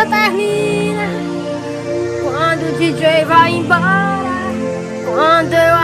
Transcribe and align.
festa 0.00 0.06
termina, 0.06 1.08
quando 2.22 2.68
o 2.68 2.78
DJ 2.78 3.24
vai 3.24 3.56
embora, 3.56 4.30
quando 5.04 5.52
eu 5.52 5.76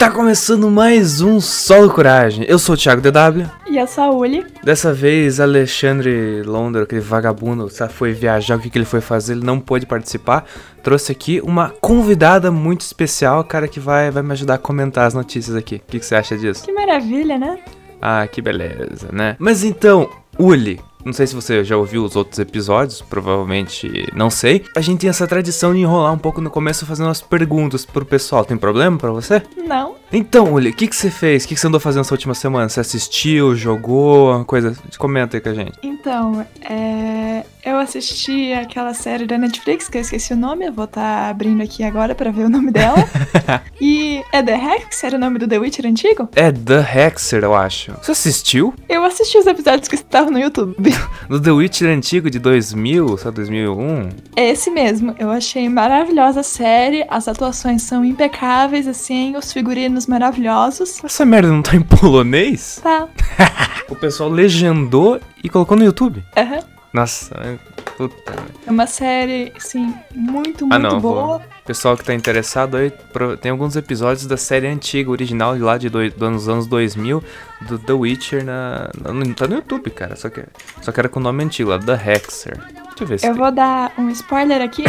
tá 0.00 0.10
começando 0.10 0.70
mais 0.70 1.20
um 1.20 1.38
Solo 1.42 1.90
Coragem. 1.90 2.46
Eu 2.48 2.58
sou 2.58 2.74
o 2.74 2.78
Thiago 2.78 3.02
DW. 3.02 3.44
E 3.68 3.78
a 3.78 3.86
Saúl, 3.86 4.22
Dessa 4.64 4.94
vez, 4.94 5.38
Alexandre 5.38 6.42
Londra, 6.42 6.84
aquele 6.84 7.02
vagabundo, 7.02 7.68
foi 7.90 8.14
viajar, 8.14 8.56
o 8.56 8.60
que, 8.60 8.70
que 8.70 8.78
ele 8.78 8.86
foi 8.86 9.02
fazer, 9.02 9.34
ele 9.34 9.44
não 9.44 9.60
pôde 9.60 9.84
participar. 9.84 10.46
Trouxe 10.82 11.12
aqui 11.12 11.38
uma 11.44 11.68
convidada 11.82 12.50
muito 12.50 12.80
especial, 12.80 13.44
cara, 13.44 13.68
que 13.68 13.78
vai, 13.78 14.10
vai 14.10 14.22
me 14.22 14.32
ajudar 14.32 14.54
a 14.54 14.58
comentar 14.58 15.06
as 15.06 15.12
notícias 15.12 15.54
aqui. 15.54 15.74
O 15.76 15.80
que, 15.90 15.98
que 15.98 16.06
você 16.06 16.14
acha 16.14 16.34
disso? 16.34 16.64
que 16.64 16.72
maravilha, 16.72 17.38
né? 17.38 17.58
Ah, 18.00 18.26
que 18.26 18.40
beleza, 18.40 19.10
né? 19.12 19.36
Mas 19.38 19.62
então, 19.62 20.08
Uli, 20.38 20.80
não 21.04 21.12
sei 21.12 21.26
se 21.26 21.34
você 21.34 21.64
já 21.64 21.76
ouviu 21.76 22.04
os 22.04 22.16
outros 22.16 22.38
episódios, 22.38 23.00
provavelmente 23.00 24.08
não 24.14 24.30
sei. 24.30 24.64
A 24.76 24.80
gente 24.80 25.00
tem 25.00 25.10
essa 25.10 25.26
tradição 25.26 25.72
de 25.72 25.80
enrolar 25.80 26.12
um 26.12 26.18
pouco 26.18 26.40
no 26.40 26.50
começo 26.50 26.86
fazendo 26.86 27.06
umas 27.06 27.20
perguntas 27.20 27.84
pro 27.84 28.04
pessoal. 28.04 28.44
Tem 28.44 28.56
problema 28.56 28.96
pra 28.96 29.10
você? 29.10 29.42
Não. 29.56 29.96
Então, 30.12 30.52
Uli, 30.52 30.70
o 30.70 30.74
que, 30.74 30.88
que 30.88 30.96
você 30.96 31.10
fez? 31.10 31.44
O 31.44 31.48
que, 31.48 31.54
que 31.54 31.60
você 31.60 31.66
andou 31.66 31.80
fazendo 31.80 32.00
essa 32.00 32.14
última 32.14 32.34
semana? 32.34 32.68
Você 32.68 32.80
assistiu, 32.80 33.54
jogou, 33.54 34.44
coisa? 34.44 34.76
Comenta 34.98 35.36
aí 35.36 35.40
com 35.40 35.48
a 35.48 35.54
gente. 35.54 35.72
Então, 35.82 36.44
é, 36.62 37.44
eu 37.64 37.78
assisti 37.78 38.52
aquela 38.52 38.94
série 38.94 39.26
da 39.26 39.36
Netflix, 39.36 39.88
que 39.88 39.98
eu 39.98 40.02
esqueci 40.02 40.32
o 40.32 40.36
nome, 40.36 40.66
eu 40.66 40.72
vou 40.72 40.84
estar 40.84 41.30
abrindo 41.30 41.62
aqui 41.62 41.82
agora 41.84 42.14
pra 42.14 42.30
ver 42.30 42.44
o 42.44 42.48
nome 42.48 42.70
dela. 42.70 42.96
e 43.80 44.22
é 44.32 44.42
The 44.42 44.56
Hex, 44.56 45.04
era 45.04 45.16
o 45.16 45.20
nome 45.20 45.38
do 45.38 45.46
The 45.46 45.58
Witcher 45.58 45.86
antigo? 45.86 46.28
É 46.34 46.50
The 46.50 46.80
Hexer, 46.80 47.44
eu 47.44 47.54
acho. 47.54 47.92
Você 48.02 48.12
assistiu? 48.12 48.74
Eu 48.88 49.04
assisti 49.04 49.38
os 49.38 49.46
episódios 49.46 49.88
que 49.88 49.94
estavam 49.94 50.30
no 50.30 50.38
YouTube. 50.38 50.76
No 51.28 51.40
The 51.40 51.52
Witcher 51.52 51.88
antigo 51.88 52.28
de 52.28 52.40
2000, 52.40 53.16
só 53.18 53.30
2001? 53.30 54.08
É 54.34 54.50
esse 54.50 54.68
mesmo, 54.70 55.14
eu 55.18 55.30
achei 55.30 55.68
maravilhosa 55.68 56.40
a 56.40 56.42
série, 56.42 57.04
as 57.08 57.28
atuações 57.28 57.82
são 57.82 58.04
impecáveis, 58.04 58.88
assim, 58.88 59.36
os 59.36 59.52
figurinos 59.52 60.06
maravilhosos. 60.06 61.04
Essa 61.04 61.24
merda 61.24 61.48
não 61.48 61.62
tá 61.62 61.76
em 61.76 61.82
polonês? 61.82 62.80
Tá. 62.82 63.08
O 63.90 63.96
pessoal 63.96 64.30
legendou 64.30 65.20
e 65.42 65.48
colocou 65.48 65.76
no 65.76 65.82
YouTube. 65.82 66.22
Aham. 66.36 66.60
Nossa, 66.92 67.58
puta. 67.96 68.34
É 68.66 68.70
uma 68.70 68.86
série, 68.86 69.52
assim, 69.56 69.94
muito, 70.12 70.66
muito 70.66 70.72
Ah, 70.74 70.78
não, 70.78 71.00
boa. 71.00 71.24
vou. 71.38 71.42
Pessoal 71.64 71.96
que 71.96 72.04
tá 72.04 72.12
interessado 72.12 72.76
aí, 72.76 72.92
tem 73.40 73.52
alguns 73.52 73.76
episódios 73.76 74.26
da 74.26 74.36
série 74.36 74.66
antiga, 74.66 75.08
original, 75.10 75.54
de 75.56 75.62
lá 75.62 75.78
de 75.78 75.88
dois, 75.88 76.12
dos 76.12 76.48
anos 76.48 76.66
2000, 76.66 77.22
do 77.62 77.78
The 77.78 77.92
Witcher, 77.92 78.44
na, 78.44 78.90
na- 79.00 79.34
tá 79.36 79.46
no 79.46 79.54
YouTube, 79.56 79.88
cara, 79.90 80.16
só 80.16 80.28
que, 80.28 80.42
só 80.82 80.90
que 80.90 80.98
era 80.98 81.08
com 81.08 81.20
o 81.20 81.22
nome 81.22 81.44
antigo 81.44 81.70
lá, 81.70 81.78
The 81.78 81.92
Hexer. 81.94 82.58
Deixa 82.58 83.02
eu 83.02 83.06
ver 83.06 83.20
se 83.20 83.26
Eu 83.26 83.32
tem. 83.34 83.40
vou 83.40 83.52
dar 83.52 83.92
um 83.96 84.08
spoiler 84.10 84.60
aqui, 84.60 84.82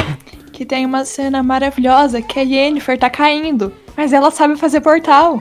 que 0.52 0.66
tem 0.66 0.84
uma 0.86 1.06
cena 1.06 1.44
maravilhosa 1.44 2.20
que 2.20 2.40
a 2.40 2.44
Yennefer 2.44 2.98
tá 2.98 3.12
caindo, 3.12 3.72
mas 3.96 4.12
ela 4.12 4.32
sabe 4.32 4.56
fazer 4.56 4.82
portal. 4.82 5.40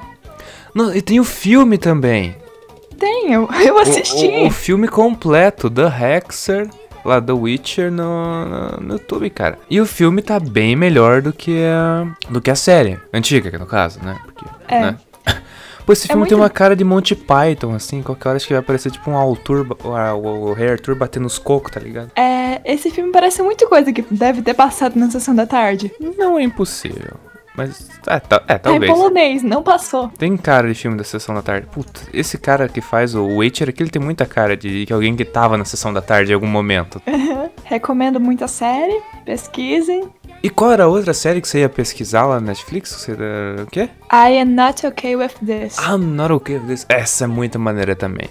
Não, 0.75 0.95
e 0.95 1.01
tem 1.01 1.19
o 1.19 1.25
filme 1.25 1.79
também. 1.79 2.37
Tem, 3.01 3.33
eu, 3.33 3.49
eu 3.67 3.75
O- 3.75 3.79
assisti. 3.79 4.27
O, 4.27 4.47
o 4.47 4.51
filme 4.51 4.87
completo, 4.87 5.69
The 5.69 5.87
Hexer, 5.87 6.69
lá, 7.05 7.21
The 7.21 7.33
Witcher, 7.33 7.91
no, 7.91 8.45
no, 8.45 8.69
no 8.81 8.93
YouTube, 8.95 9.29
cara. 9.31 9.59
E 9.69 9.81
o 9.81 9.87
filme 9.87 10.23
tá 10.23 10.39
bem 10.39 10.77
melhor 10.77 11.21
do 11.23 11.33
que 11.33 11.65
a, 11.65 12.07
do 12.31 12.41
que 12.41 12.51
a 12.51 12.55
série, 12.55 12.99
antiga, 13.13 13.59
no 13.59 13.67
caso, 13.67 13.99
né? 14.05 14.17
Porque, 14.25 14.45
É. 14.69 14.81
né? 14.83 14.97
Pô, 15.87 15.95
esse 15.95 16.05
É 16.07 16.09
filme 16.13 16.27
tem 16.29 16.37
muito- 16.37 16.43
uma 16.43 16.51
cara 16.51 16.77
de 16.77 16.85
Monty 16.85 17.17
Python, 17.17 17.75
assim, 17.75 18.03
qualquer 18.03 18.29
hora 18.29 18.37
acho 18.37 18.47
que 18.47 18.53
vai 18.53 18.61
aparecer 18.61 18.93
tipo 18.93 19.11
um 19.11 19.17
Arthur, 19.19 19.67
o, 19.83 19.89
o, 19.89 20.51
o 20.51 20.53
Rei 20.53 20.69
Arthur 20.73 20.95
batendo 20.95 21.27
os 21.27 21.39
cocos, 21.39 21.73
tá 21.73 21.81
ligado? 21.81 22.11
É, 22.15 22.61
esse 22.71 22.91
filme 22.91 23.11
parece 23.11 23.43
muito 23.43 23.67
coisa 23.67 23.91
que 23.93 24.03
deve 24.11 24.43
ter 24.43 24.55
passado 24.55 24.97
na 24.97 25.11
sessão 25.11 25.35
da 25.35 25.47
tarde. 25.47 25.91
Não 26.19 26.39
é 26.39 26.43
impossível, 26.43 27.15
mas, 27.67 27.89
é, 28.07 28.21
tá- 28.21 28.43
é 28.49 28.59
Tá 28.59 28.71
em 28.71 28.73
talvez. 28.75 28.93
polonês, 28.93 29.43
não 29.43 29.63
passou. 29.63 30.09
Tem 30.19 30.37
cara 30.37 30.69
de 30.69 30.75
filme 30.75 30.97
da 30.97 31.05
Sessão 31.05 31.35
da 31.35 31.43
Tarde. 31.43 31.67
Puta, 31.71 32.01
esse 32.13 32.39
cara 32.39 32.69
que 32.69 32.81
faz 32.81 33.15
o 33.15 33.25
Witcher 33.39 33.69
aqui, 33.69 33.83
ele 33.83 33.91
tem 33.91 34.01
muita 34.03 34.25
cara 34.27 34.57
de 34.57 34.87
que 34.87 34.93
alguém 34.93 35.15
que 35.15 35.25
tava 35.25 35.57
na 35.57 35.65
Sessão 35.65 35.93
da 35.93 36.01
Tarde 36.01 36.33
em 36.33 36.35
algum 36.35 36.47
momento. 36.47 37.01
Recomendo 37.65 38.19
muito 38.21 38.45
a 38.45 38.49
série, 38.49 39.01
pesquisem. 39.25 40.09
E 40.43 40.49
qual 40.49 40.73
era 40.73 40.85
a 40.85 40.87
outra 40.89 41.13
série 41.13 41.41
que 41.41 41.47
você 41.49 41.61
ia 41.61 41.69
pesquisar 41.69 42.25
lá 42.25 42.37
na 42.41 42.47
Netflix? 42.49 42.91
Você, 42.93 43.13
era 43.13 43.63
o 43.63 43.67
quê? 43.67 43.91
I 44.13 44.39
am 44.41 44.55
not 44.55 44.87
okay 44.87 45.15
with 45.15 45.33
this. 45.45 45.77
I'm 45.79 45.99
not 46.17 46.33
okay 46.33 46.57
with 46.57 46.67
this. 46.67 46.87
Essa 46.89 47.25
é 47.25 47.27
muito 47.27 47.59
maneira 47.59 47.95
também. 47.95 48.29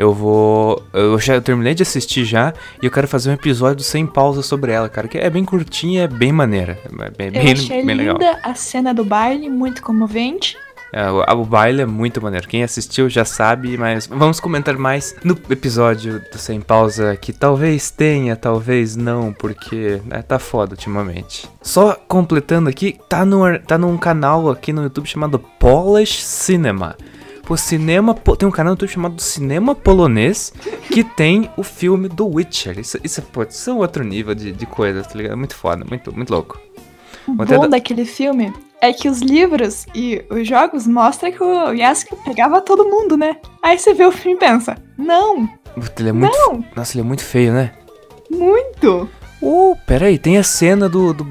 Eu 0.00 0.14
vou. 0.14 0.82
Eu 0.94 1.18
já 1.18 1.38
terminei 1.42 1.74
de 1.74 1.82
assistir 1.82 2.24
já 2.24 2.54
e 2.82 2.86
eu 2.86 2.90
quero 2.90 3.06
fazer 3.06 3.28
um 3.28 3.34
episódio 3.34 3.84
sem 3.84 4.06
pausa 4.06 4.40
sobre 4.40 4.72
ela, 4.72 4.88
cara. 4.88 5.06
Que 5.06 5.18
é 5.18 5.28
bem 5.28 5.44
curtinha, 5.44 6.04
é 6.04 6.08
bem 6.08 6.32
maneira. 6.32 6.78
É 6.86 7.10
bem, 7.10 7.26
eu 7.26 7.32
bem, 7.32 7.52
achei 7.52 7.84
bem 7.84 7.96
legal. 7.96 8.16
linda 8.16 8.40
a 8.42 8.54
cena 8.54 8.94
do 8.94 9.04
baile, 9.04 9.50
muito 9.50 9.82
comovente. 9.82 10.56
É, 10.90 11.10
o, 11.10 11.42
o 11.42 11.44
baile 11.44 11.82
é 11.82 11.86
muito 11.86 12.22
maneiro. 12.22 12.48
Quem 12.48 12.64
assistiu 12.64 13.10
já 13.10 13.26
sabe, 13.26 13.76
mas 13.76 14.06
vamos 14.06 14.40
comentar 14.40 14.74
mais 14.78 15.14
no 15.22 15.38
episódio 15.50 16.22
do 16.32 16.38
Sem 16.38 16.62
Pausa, 16.62 17.14
que 17.14 17.30
talvez 17.30 17.90
tenha, 17.90 18.34
talvez 18.36 18.96
não, 18.96 19.34
porque 19.34 20.00
né, 20.06 20.22
tá 20.22 20.38
foda 20.38 20.72
ultimamente. 20.72 21.46
Só 21.60 21.94
completando 22.08 22.70
aqui, 22.70 22.98
tá, 23.06 23.26
no, 23.26 23.58
tá 23.58 23.76
num 23.76 23.98
canal 23.98 24.48
aqui 24.48 24.72
no 24.72 24.82
YouTube 24.82 25.06
chamado 25.06 25.38
Polish 25.38 26.24
Cinema. 26.24 26.96
Pô, 27.50 27.56
cinema, 27.56 28.14
po- 28.14 28.36
tem 28.36 28.46
um 28.48 28.52
canal 28.52 28.70
no 28.70 28.74
YouTube 28.76 28.90
chamado 28.92 29.20
Cinema 29.20 29.74
Polonês, 29.74 30.52
que 30.86 31.02
tem 31.02 31.50
o 31.56 31.64
filme 31.64 32.08
do 32.08 32.24
Witcher. 32.28 32.78
Isso, 32.78 32.96
isso, 33.02 33.18
é, 33.18 33.24
pô, 33.24 33.42
isso 33.42 33.68
é 33.68 33.72
um 33.72 33.78
outro 33.78 34.04
nível 34.04 34.36
de, 34.36 34.52
de 34.52 34.66
coisa, 34.66 35.02
tá 35.02 35.16
ligado? 35.16 35.36
Muito 35.36 35.56
foda, 35.56 35.84
muito, 35.84 36.14
muito 36.14 36.30
louco. 36.32 36.60
O 37.26 37.34
Vou 37.34 37.44
bom 37.44 37.58
dar- 37.62 37.66
daquele 37.70 38.04
filme 38.04 38.52
é 38.80 38.92
que 38.92 39.08
os 39.08 39.20
livros 39.20 39.84
e 39.92 40.24
os 40.30 40.46
jogos 40.46 40.86
mostram 40.86 41.32
que 41.32 41.42
o 41.42 41.72
Yasuke 41.72 42.14
pegava 42.24 42.60
todo 42.60 42.84
mundo, 42.84 43.16
né? 43.16 43.34
Aí 43.60 43.76
você 43.76 43.94
vê 43.94 44.04
o 44.06 44.12
filme 44.12 44.36
e 44.36 44.38
pensa, 44.38 44.76
não, 44.96 45.48
Ele 45.98 46.08
é 46.08 46.12
muito, 46.12 46.32
não, 46.32 46.64
nossa, 46.76 46.92
ele 46.92 47.00
é 47.00 47.04
muito 47.04 47.24
feio, 47.24 47.52
né? 47.52 47.72
muito. 48.30 49.10
Uh, 49.42 49.76
peraí, 49.88 50.20
tem 50.20 50.38
a 50.38 50.44
cena 50.44 50.88
do, 50.88 51.12
do, 51.12 51.24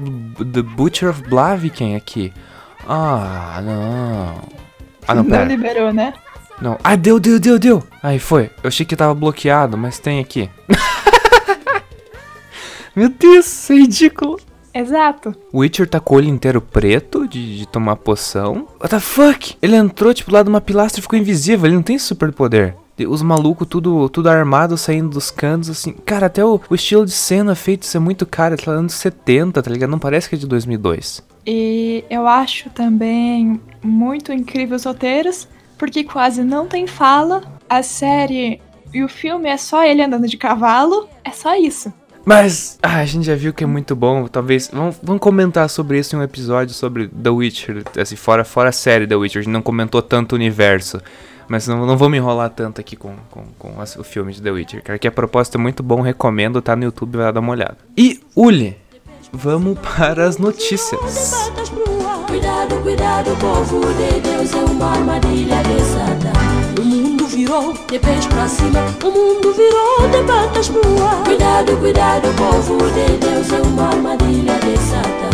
do 0.44 0.62
Butcher 0.64 1.08
of 1.08 1.22
Blaviken 1.22 1.96
aqui. 1.96 2.30
Ah, 2.86 3.58
não. 3.64 4.60
Ah, 5.10 5.14
não, 5.14 5.22
não 5.22 5.30
pera. 5.30 5.44
liberou, 5.44 5.92
né? 5.92 6.12
Não. 6.60 6.78
Ah, 6.84 6.94
deu, 6.94 7.18
deu, 7.18 7.40
deu, 7.40 7.58
deu. 7.58 7.82
Aí 8.02 8.18
foi. 8.18 8.50
Eu 8.62 8.68
achei 8.68 8.84
que 8.84 8.94
tava 8.94 9.14
bloqueado, 9.14 9.78
mas 9.78 9.98
tem 9.98 10.20
aqui. 10.20 10.50
Meu 12.94 13.08
Deus, 13.08 13.46
isso 13.46 13.72
é 13.72 13.76
ridículo. 13.76 14.38
Exato. 14.72 15.34
O 15.52 15.60
Witcher 15.60 15.88
tá 15.88 15.98
com 15.98 16.14
o 16.14 16.18
olho 16.18 16.28
inteiro 16.28 16.60
preto 16.60 17.26
de, 17.26 17.58
de 17.58 17.66
tomar 17.66 17.96
poção. 17.96 18.68
What 18.80 18.90
the 18.90 19.00
fuck? 19.00 19.56
Ele 19.60 19.76
entrou, 19.76 20.14
tipo, 20.14 20.32
lá 20.32 20.42
de 20.42 20.48
uma 20.48 20.60
pilastra 20.60 21.00
e 21.00 21.02
ficou 21.02 21.18
invisível. 21.18 21.66
Ele 21.66 21.74
não 21.74 21.82
tem 21.82 21.98
superpoder. 21.98 22.74
Os 23.08 23.22
malucos 23.22 23.66
tudo, 23.66 24.08
tudo 24.10 24.28
armado 24.28 24.76
saindo 24.76 25.08
dos 25.08 25.30
cantos, 25.30 25.70
assim. 25.70 25.92
Cara, 26.04 26.26
até 26.26 26.44
o, 26.44 26.60
o 26.68 26.74
estilo 26.74 27.06
de 27.06 27.12
cena 27.12 27.54
feito 27.54 27.84
isso 27.84 27.96
é 27.96 28.00
muito 28.00 28.26
caro. 28.26 28.56
Tá 28.56 28.70
anos 28.70 28.92
70, 28.94 29.62
tá 29.62 29.70
ligado? 29.70 29.90
Não 29.90 29.98
parece 29.98 30.28
que 30.28 30.34
é 30.34 30.38
de 30.38 30.46
2002. 30.46 31.22
E 31.46 32.04
eu 32.10 32.28
acho 32.28 32.68
também 32.70 33.58
muito 33.82 34.32
incrível 34.32 34.76
os 34.76 34.84
roteiros, 34.84 35.48
porque 35.78 36.04
quase 36.04 36.42
não 36.44 36.66
tem 36.66 36.86
fala. 36.86 37.42
A 37.68 37.82
série 37.82 38.60
e 38.92 39.02
o 39.04 39.08
filme 39.08 39.48
é 39.48 39.56
só 39.56 39.84
ele 39.84 40.02
andando 40.02 40.26
de 40.26 40.36
cavalo, 40.36 41.08
é 41.24 41.30
só 41.30 41.56
isso. 41.56 41.92
Mas 42.24 42.78
ah, 42.82 42.98
a 42.98 43.04
gente 43.06 43.24
já 43.24 43.34
viu 43.34 43.52
que 43.54 43.64
é 43.64 43.66
muito 43.66 43.96
bom. 43.96 44.26
Talvez. 44.28 44.68
Vamos, 44.72 44.96
vamos 45.02 45.20
comentar 45.22 45.68
sobre 45.70 45.98
isso 45.98 46.14
em 46.14 46.18
um 46.18 46.22
episódio 46.22 46.74
sobre 46.74 47.08
The 47.08 47.30
Witcher. 47.30 47.82
Assim, 47.98 48.14
fora, 48.14 48.44
fora 48.44 48.68
a 48.68 48.72
série 48.72 49.06
The 49.06 49.16
Witcher. 49.16 49.40
A 49.40 49.42
gente 49.42 49.52
não 49.52 49.62
comentou 49.62 50.02
tanto 50.02 50.32
o 50.32 50.36
universo. 50.36 51.00
Mas 51.48 51.66
não, 51.66 51.84
não 51.86 51.96
vou 51.96 52.08
me 52.10 52.18
enrolar 52.18 52.50
tanto 52.50 52.80
aqui 52.80 52.94
com, 52.94 53.14
com, 53.30 53.42
com 53.58 53.80
as- 53.80 53.96
o 53.96 54.04
filme 54.04 54.32
de 54.32 54.40
The 54.42 54.50
Witcher. 54.50 54.82
Cara, 54.84 54.98
que 54.98 55.08
a 55.08 55.10
proposta 55.10 55.56
é 55.56 55.60
muito 55.60 55.82
bom, 55.82 56.00
recomendo, 56.02 56.60
tá 56.62 56.76
no 56.76 56.84
YouTube, 56.84 57.16
vai 57.16 57.26
lá 57.26 57.32
dar 57.32 57.40
uma 57.40 57.52
olhada. 57.52 57.78
E, 57.96 58.20
Uli, 58.36 58.76
vamos 59.32 59.76
para 59.96 60.24
as 60.26 60.36
notícias. 60.38 61.00
Cuidado, 62.30 62.76
cuidado, 62.82 63.36
povo 63.40 63.80
de 63.94 64.20
Deus 64.20 64.52
é 64.54 64.58
uma 64.70 64.92
armadilha 64.92 65.56
desata. 65.64 66.32
O 66.80 66.84
mundo 66.84 67.26
virou 67.26 67.72
de 67.72 67.98
pés 67.98 68.24
pra 68.26 68.46
cima, 68.46 68.86
o 69.02 69.10
mundo 69.10 69.52
virou 69.52 70.08
de 70.08 70.22
patas 70.24 70.68
pro 70.68 70.80
ar. 71.02 71.24
Cuidado, 71.24 71.76
cuidado, 71.78 72.28
povo 72.36 72.78
de 72.92 73.16
Deus 73.16 73.52
é 73.52 73.60
uma 73.60 73.88
armadilha 73.88 74.54
desata. 74.60 75.30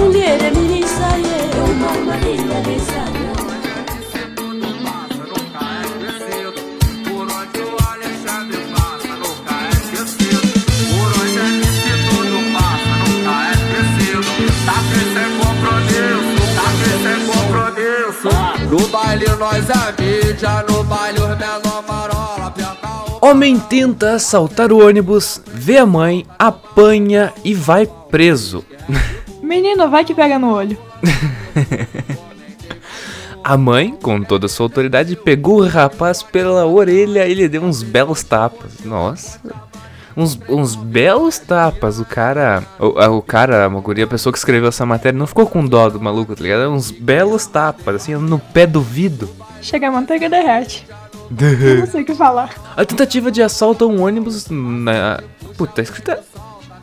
Mulher 0.00 0.42
é 0.42 0.50
milícia, 0.50 0.63
baile 18.88 19.26
nós 19.38 19.64
é 19.70 20.02
mídia, 20.02 20.64
no 20.68 20.84
baile 20.84 21.20
os 21.20 21.38
menor 21.38 21.84
marola, 21.86 22.54
o... 23.20 23.26
Homem 23.26 23.58
tenta 23.58 24.14
assaltar 24.14 24.72
o 24.72 24.86
ônibus, 24.86 25.40
vê 25.46 25.78
a 25.78 25.86
mãe, 25.86 26.26
apanha 26.38 27.32
e 27.44 27.54
vai 27.54 27.86
preso. 28.10 28.64
Menino, 29.42 29.88
vai 29.88 30.04
que 30.04 30.14
pega 30.14 30.38
no 30.38 30.52
olho. 30.52 30.76
A 33.44 33.58
mãe, 33.58 33.94
com 34.02 34.22
toda 34.22 34.46
a 34.46 34.48
sua 34.48 34.64
autoridade, 34.64 35.14
pegou 35.16 35.60
o 35.60 35.68
rapaz 35.68 36.22
pela 36.22 36.64
orelha 36.64 37.26
e 37.26 37.34
lhe 37.34 37.46
deu 37.46 37.62
uns 37.62 37.82
belos 37.82 38.22
tapas. 38.22 38.80
Nossa. 38.82 39.38
Uns, 40.16 40.38
uns 40.48 40.74
belos 40.74 41.38
tapas. 41.38 41.98
O 41.98 42.04
cara. 42.04 42.62
O, 42.78 43.16
o 43.16 43.22
cara, 43.22 43.64
a 43.64 43.68
guria, 43.68 44.04
a 44.04 44.08
pessoa 44.08 44.32
que 44.32 44.38
escreveu 44.38 44.68
essa 44.68 44.86
matéria, 44.86 45.18
não 45.18 45.26
ficou 45.26 45.46
com 45.46 45.64
dó 45.66 45.88
do 45.88 46.00
maluco, 46.00 46.34
tá 46.34 46.42
ligado? 46.42 46.70
Uns 46.70 46.90
belos 46.90 47.46
tapas, 47.46 47.96
assim, 47.96 48.14
no 48.14 48.38
pé 48.38 48.66
do 48.66 48.80
vidro. 48.80 49.28
Chega 49.60 49.88
a 49.88 49.90
manteiga 49.90 50.28
derrete. 50.28 50.86
Eu 51.30 51.78
não 51.78 51.86
sei 51.86 52.02
o 52.02 52.04
que 52.04 52.14
falar. 52.14 52.50
A 52.76 52.84
tentativa 52.84 53.30
de 53.30 53.42
assalto 53.42 53.84
a 53.84 53.88
um 53.88 54.02
ônibus 54.02 54.48
na. 54.50 55.20
Puta, 55.56 55.74
tá 55.74 55.82
escrito. 55.82 56.12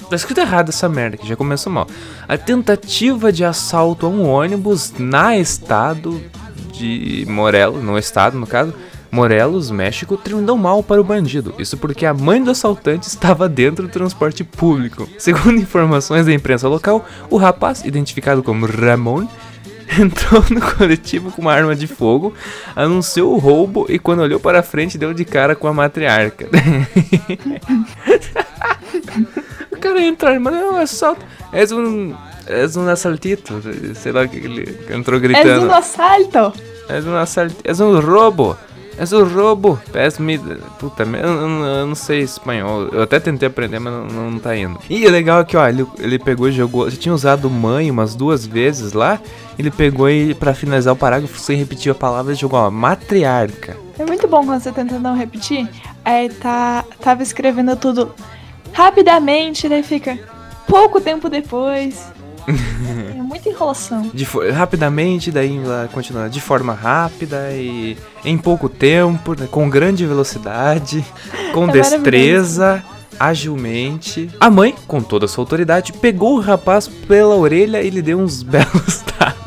Tá 0.09 0.15
escrito 0.17 0.41
errado 0.41 0.67
essa 0.69 0.89
merda 0.89 1.15
aqui, 1.15 1.25
já 1.25 1.37
começou 1.37 1.71
mal. 1.71 1.87
A 2.27 2.37
tentativa 2.37 3.31
de 3.31 3.45
assalto 3.45 4.05
a 4.05 4.09
um 4.09 4.27
ônibus 4.27 4.93
na 4.99 5.37
estado 5.37 6.21
de 6.73 7.25
Morelos, 7.29 7.81
no 7.81 7.97
estado, 7.97 8.37
no 8.37 8.45
caso, 8.45 8.73
Morelos, 9.11 9.69
México, 9.69 10.15
terminou 10.15 10.57
mal 10.57 10.81
para 10.81 11.01
o 11.01 11.03
bandido. 11.03 11.53
Isso 11.59 11.75
porque 11.77 12.05
a 12.05 12.13
mãe 12.13 12.41
do 12.41 12.51
assaltante 12.51 13.07
estava 13.07 13.49
dentro 13.49 13.87
do 13.87 13.91
transporte 13.91 14.43
público. 14.43 15.07
Segundo 15.17 15.59
informações 15.61 16.25
da 16.25 16.33
imprensa 16.33 16.67
local, 16.69 17.05
o 17.29 17.35
rapaz, 17.37 17.83
identificado 17.83 18.41
como 18.41 18.65
Ramon, 18.65 19.27
entrou 19.99 20.43
no 20.49 20.61
coletivo 20.61 21.31
com 21.31 21.41
uma 21.41 21.53
arma 21.53 21.75
de 21.75 21.87
fogo, 21.87 22.33
anunciou 22.73 23.33
o 23.33 23.37
roubo 23.37 23.85
e 23.89 23.99
quando 23.99 24.21
olhou 24.21 24.39
para 24.39 24.63
frente 24.63 24.97
deu 24.97 25.13
de 25.13 25.25
cara 25.25 25.55
com 25.55 25.67
a 25.67 25.73
matriarca. 25.73 26.47
o 29.71 29.77
cara 29.77 30.01
entrou, 30.01 30.39
mas 30.39 30.53
não, 30.53 30.79
é 30.79 30.83
assalto. 30.83 31.25
És 31.51 31.71
um. 31.71 32.15
És 32.47 32.77
um 32.77 32.87
assaltito. 32.87 33.61
Sei 33.95 34.11
lá 34.11 34.23
o 34.23 34.29
que 34.29 34.37
ele 34.37 34.79
entrou 34.89 35.17
És 35.19 35.21
gritando. 35.21 35.67
um 35.67 35.73
assalto. 35.73 36.53
És 36.87 37.05
um 37.05 37.15
assalto. 37.15 37.55
És 37.63 37.79
um 37.79 37.99
roubo. 37.99 38.57
És 39.01 39.11
um 39.11 39.23
roubo. 39.23 39.81
Peço-me. 39.91 40.37
Puta, 40.79 41.01
eu, 41.01 41.09
eu- 41.15 41.65
eu 41.65 41.87
não 41.87 41.95
sei 41.95 42.19
espanhol. 42.21 42.83
Eu 42.91 43.01
até 43.01 43.19
tentei 43.19 43.47
aprender, 43.47 43.79
mas 43.79 43.91
não, 43.91 44.29
não 44.31 44.39
tá 44.39 44.55
indo. 44.55 44.77
E 44.87 45.07
o 45.07 45.09
legal 45.09 45.41
é 45.41 45.43
que, 45.43 45.57
ó, 45.57 45.67
ele, 45.67 45.87
ele 45.97 46.19
pegou 46.19 46.47
e 46.47 46.51
jogou. 46.51 46.87
Já 46.87 46.97
tinha 46.97 47.13
usado 47.15 47.49
mãe 47.49 47.89
umas 47.89 48.13
duas 48.13 48.45
vezes 48.45 48.93
lá. 48.93 49.19
Ele 49.57 49.71
pegou 49.71 50.07
e, 50.07 50.35
pra 50.35 50.53
finalizar 50.53 50.93
o 50.93 50.97
parágrafo, 50.97 51.39
sem 51.39 51.57
repetir 51.57 51.91
a 51.91 51.95
palavra, 51.95 52.31
ele 52.31 52.39
jogou, 52.39 52.59
ó, 52.59 52.69
matriarca. 52.69 53.75
É 53.97 54.05
muito 54.05 54.27
bom 54.27 54.45
quando 54.45 54.61
você 54.61 54.71
tenta 54.71 54.99
não 54.99 55.15
repetir. 55.15 55.67
Aí 56.05 56.29
tá, 56.29 56.85
tava 57.01 57.23
escrevendo 57.23 57.75
tudo 57.75 58.13
rapidamente, 58.71 59.67
daí 59.67 59.81
fica 59.83 60.17
pouco 60.67 61.01
tempo 61.01 61.27
depois. 61.27 62.07
muita 63.41 63.49
enrolação. 63.49 64.09
De 64.13 64.23
rapidamente, 64.51 65.31
daí 65.31 65.57
ela 65.57 65.89
continua 65.91 66.29
de 66.29 66.39
forma 66.39 66.73
rápida 66.73 67.51
e 67.51 67.97
em 68.23 68.37
pouco 68.37 68.69
tempo, 68.69 69.39
né, 69.39 69.47
com 69.49 69.69
grande 69.69 70.05
velocidade, 70.05 71.03
com 71.53 71.67
É 71.69 71.73
destreza, 71.73 72.83
agilmente. 73.19 74.29
A 74.39 74.49
mãe, 74.49 74.75
com 74.87 75.01
toda 75.01 75.25
a 75.25 75.27
sua 75.27 75.41
autoridade, 75.41 75.93
pegou 75.93 76.37
o 76.37 76.39
rapaz 76.39 76.87
pela 76.87 77.35
orelha 77.35 77.81
e 77.81 77.89
lhe 77.89 78.01
deu 78.01 78.19
uns 78.19 78.43
belos 78.43 78.99
tapas. 79.17 79.41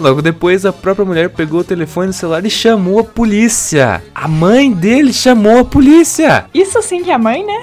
Logo 0.00 0.20
depois, 0.20 0.66
a 0.66 0.72
própria 0.72 1.04
mulher 1.04 1.30
pegou 1.30 1.60
o 1.60 1.64
telefone 1.64 2.12
celular 2.12 2.44
e 2.44 2.50
chamou 2.50 2.98
a 2.98 3.04
polícia. 3.04 4.02
A 4.12 4.26
mãe 4.26 4.72
dele 4.72 5.12
chamou 5.12 5.60
a 5.60 5.64
polícia. 5.64 6.46
Isso 6.52 6.82
sim 6.82 7.04
que 7.04 7.12
é 7.12 7.18
mãe, 7.18 7.46
né? 7.46 7.62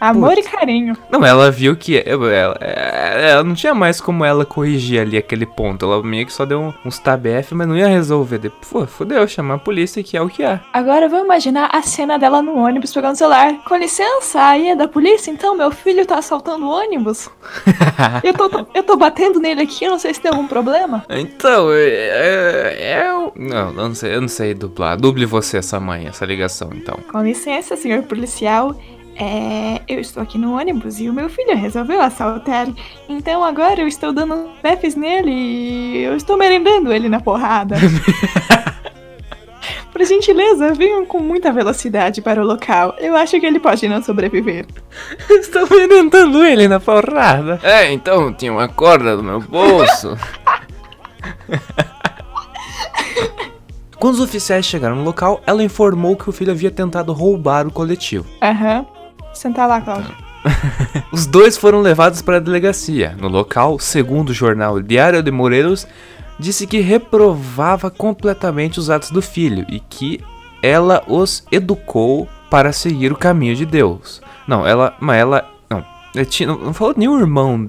Amor 0.00 0.36
e 0.36 0.42
carinho. 0.42 0.96
Não, 1.10 1.24
ela 1.24 1.50
viu 1.50 1.76
que 1.76 2.02
ela, 2.04 2.32
ela, 2.32 2.54
ela 2.60 3.44
não 3.44 3.54
tinha 3.54 3.74
mais 3.74 4.00
como 4.00 4.24
ela 4.24 4.44
corrigir 4.44 5.00
ali 5.00 5.16
aquele 5.16 5.46
ponto. 5.46 5.84
Ela 5.84 6.02
meio 6.02 6.26
que 6.26 6.32
só 6.32 6.44
deu 6.44 6.60
um- 6.60 6.74
uns 6.84 6.98
tab-F, 6.98 7.54
mas 7.54 7.66
não 7.66 7.76
ia 7.76 7.88
resolver. 7.88 8.38
Depois, 8.38 8.64
Pô, 8.70 8.86
fodeu, 8.86 9.26
chamar 9.28 9.54
a 9.54 9.58
polícia 9.58 10.02
que 10.02 10.16
é 10.16 10.20
o 10.22 10.28
que 10.28 10.42
é. 10.42 10.58
Agora 10.72 11.08
vamos 11.08 11.24
imaginar 11.24 11.70
a 11.72 11.80
cena 11.82 12.18
dela 12.18 12.42
no 12.42 12.56
ônibus 12.58 12.92
pegando 12.92 13.14
o 13.14 13.18
celular. 13.18 13.54
Com 13.64 13.76
licença, 13.76 14.42
aí 14.42 14.68
é 14.70 14.76
da 14.76 14.88
polícia, 14.88 15.30
então 15.30 15.56
meu 15.56 15.70
filho 15.70 16.04
tá 16.04 16.18
assaltando 16.18 16.66
o 16.66 16.70
ônibus. 16.70 17.30
eu, 18.22 18.34
tô, 18.34 18.66
eu 18.74 18.82
tô 18.82 18.96
batendo 18.96 19.38
nele 19.40 19.62
aqui, 19.62 19.84
eu 19.84 19.90
não 19.92 19.98
sei 19.98 20.12
se 20.12 20.20
tem 20.20 20.30
algum 20.30 20.46
problema. 20.46 21.04
Então, 21.08 21.68
é, 21.72 21.86
é, 21.86 23.06
eu... 23.08 23.32
Não, 23.36 23.68
eu 23.68 23.72
não 23.88 23.94
sei, 23.94 24.14
eu 24.14 24.20
não 24.20 24.28
sei 24.28 24.54
dublar. 24.54 24.96
Duble 24.96 25.24
você 25.26 25.58
essa 25.58 25.78
mãe, 25.78 26.06
essa 26.06 26.24
ligação, 26.24 26.70
então. 26.74 26.98
Com 27.10 27.22
licença, 27.22 27.76
senhor 27.76 28.02
policial. 28.02 28.76
É, 29.16 29.80
eu 29.86 30.00
estou 30.00 30.22
aqui 30.22 30.36
no 30.38 30.56
ônibus 30.58 30.98
e 30.98 31.08
o 31.08 31.12
meu 31.12 31.28
filho 31.28 31.56
resolveu 31.56 32.00
assaltar. 32.00 32.68
Então 33.08 33.44
agora 33.44 33.80
eu 33.80 33.88
estou 33.88 34.12
dando 34.12 34.50
Fs 34.62 34.96
nele 34.96 35.30
e 35.30 36.02
eu 36.02 36.16
estou 36.16 36.36
merendando 36.36 36.92
ele 36.92 37.08
na 37.08 37.20
porrada. 37.20 37.76
Por 39.94 40.04
gentileza, 40.04 40.74
venham 40.74 41.06
com 41.06 41.20
muita 41.20 41.52
velocidade 41.52 42.20
para 42.20 42.42
o 42.42 42.44
local. 42.44 42.96
Eu 42.98 43.14
acho 43.14 43.38
que 43.38 43.46
ele 43.46 43.60
pode 43.60 43.88
não 43.88 44.02
sobreviver. 44.02 44.66
Estou 45.30 45.68
merendando 45.70 46.44
ele 46.44 46.66
na 46.66 46.80
porrada. 46.80 47.60
É, 47.62 47.92
então, 47.92 48.32
tinha 48.32 48.52
uma 48.52 48.66
corda 48.66 49.16
no 49.16 49.22
meu 49.22 49.40
bolso. 49.40 50.18
Quando 54.00 54.14
os 54.16 54.20
oficiais 54.20 54.66
chegaram 54.66 54.96
no 54.96 55.04
local, 55.04 55.40
ela 55.46 55.62
informou 55.62 56.16
que 56.16 56.28
o 56.28 56.32
filho 56.32 56.50
havia 56.50 56.72
tentado 56.72 57.12
roubar 57.12 57.64
o 57.64 57.70
coletivo. 57.70 58.26
Aham. 58.42 58.84
Senta 59.34 59.66
lá, 59.66 59.80
Cláudio. 59.80 60.14
Os 61.12 61.26
dois 61.26 61.56
foram 61.56 61.80
levados 61.80 62.20
para 62.22 62.36
a 62.36 62.40
delegacia. 62.40 63.16
No 63.20 63.28
local, 63.28 63.78
segundo 63.78 64.30
o 64.30 64.34
jornal 64.34 64.80
Diário 64.80 65.22
de 65.22 65.30
Morelos, 65.30 65.86
disse 66.38 66.66
que 66.66 66.80
reprovava 66.80 67.90
completamente 67.90 68.78
os 68.78 68.90
atos 68.90 69.10
do 69.10 69.22
filho 69.22 69.64
e 69.68 69.80
que 69.80 70.20
ela 70.62 71.02
os 71.06 71.44
educou 71.50 72.28
para 72.50 72.72
seguir 72.72 73.10
o 73.12 73.16
caminho 73.16 73.56
de 73.56 73.64
Deus. 73.66 74.20
Não, 74.46 74.66
ela. 74.66 74.94
Mas 75.00 75.18
ela. 75.20 75.48
Não. 75.70 75.84
tinha- 76.24 76.46
Não, 76.48 76.58
não 76.58 76.74
falou 76.74 76.94
nenhum 76.96 77.18
irmão. 77.18 77.56
Não. 77.58 77.66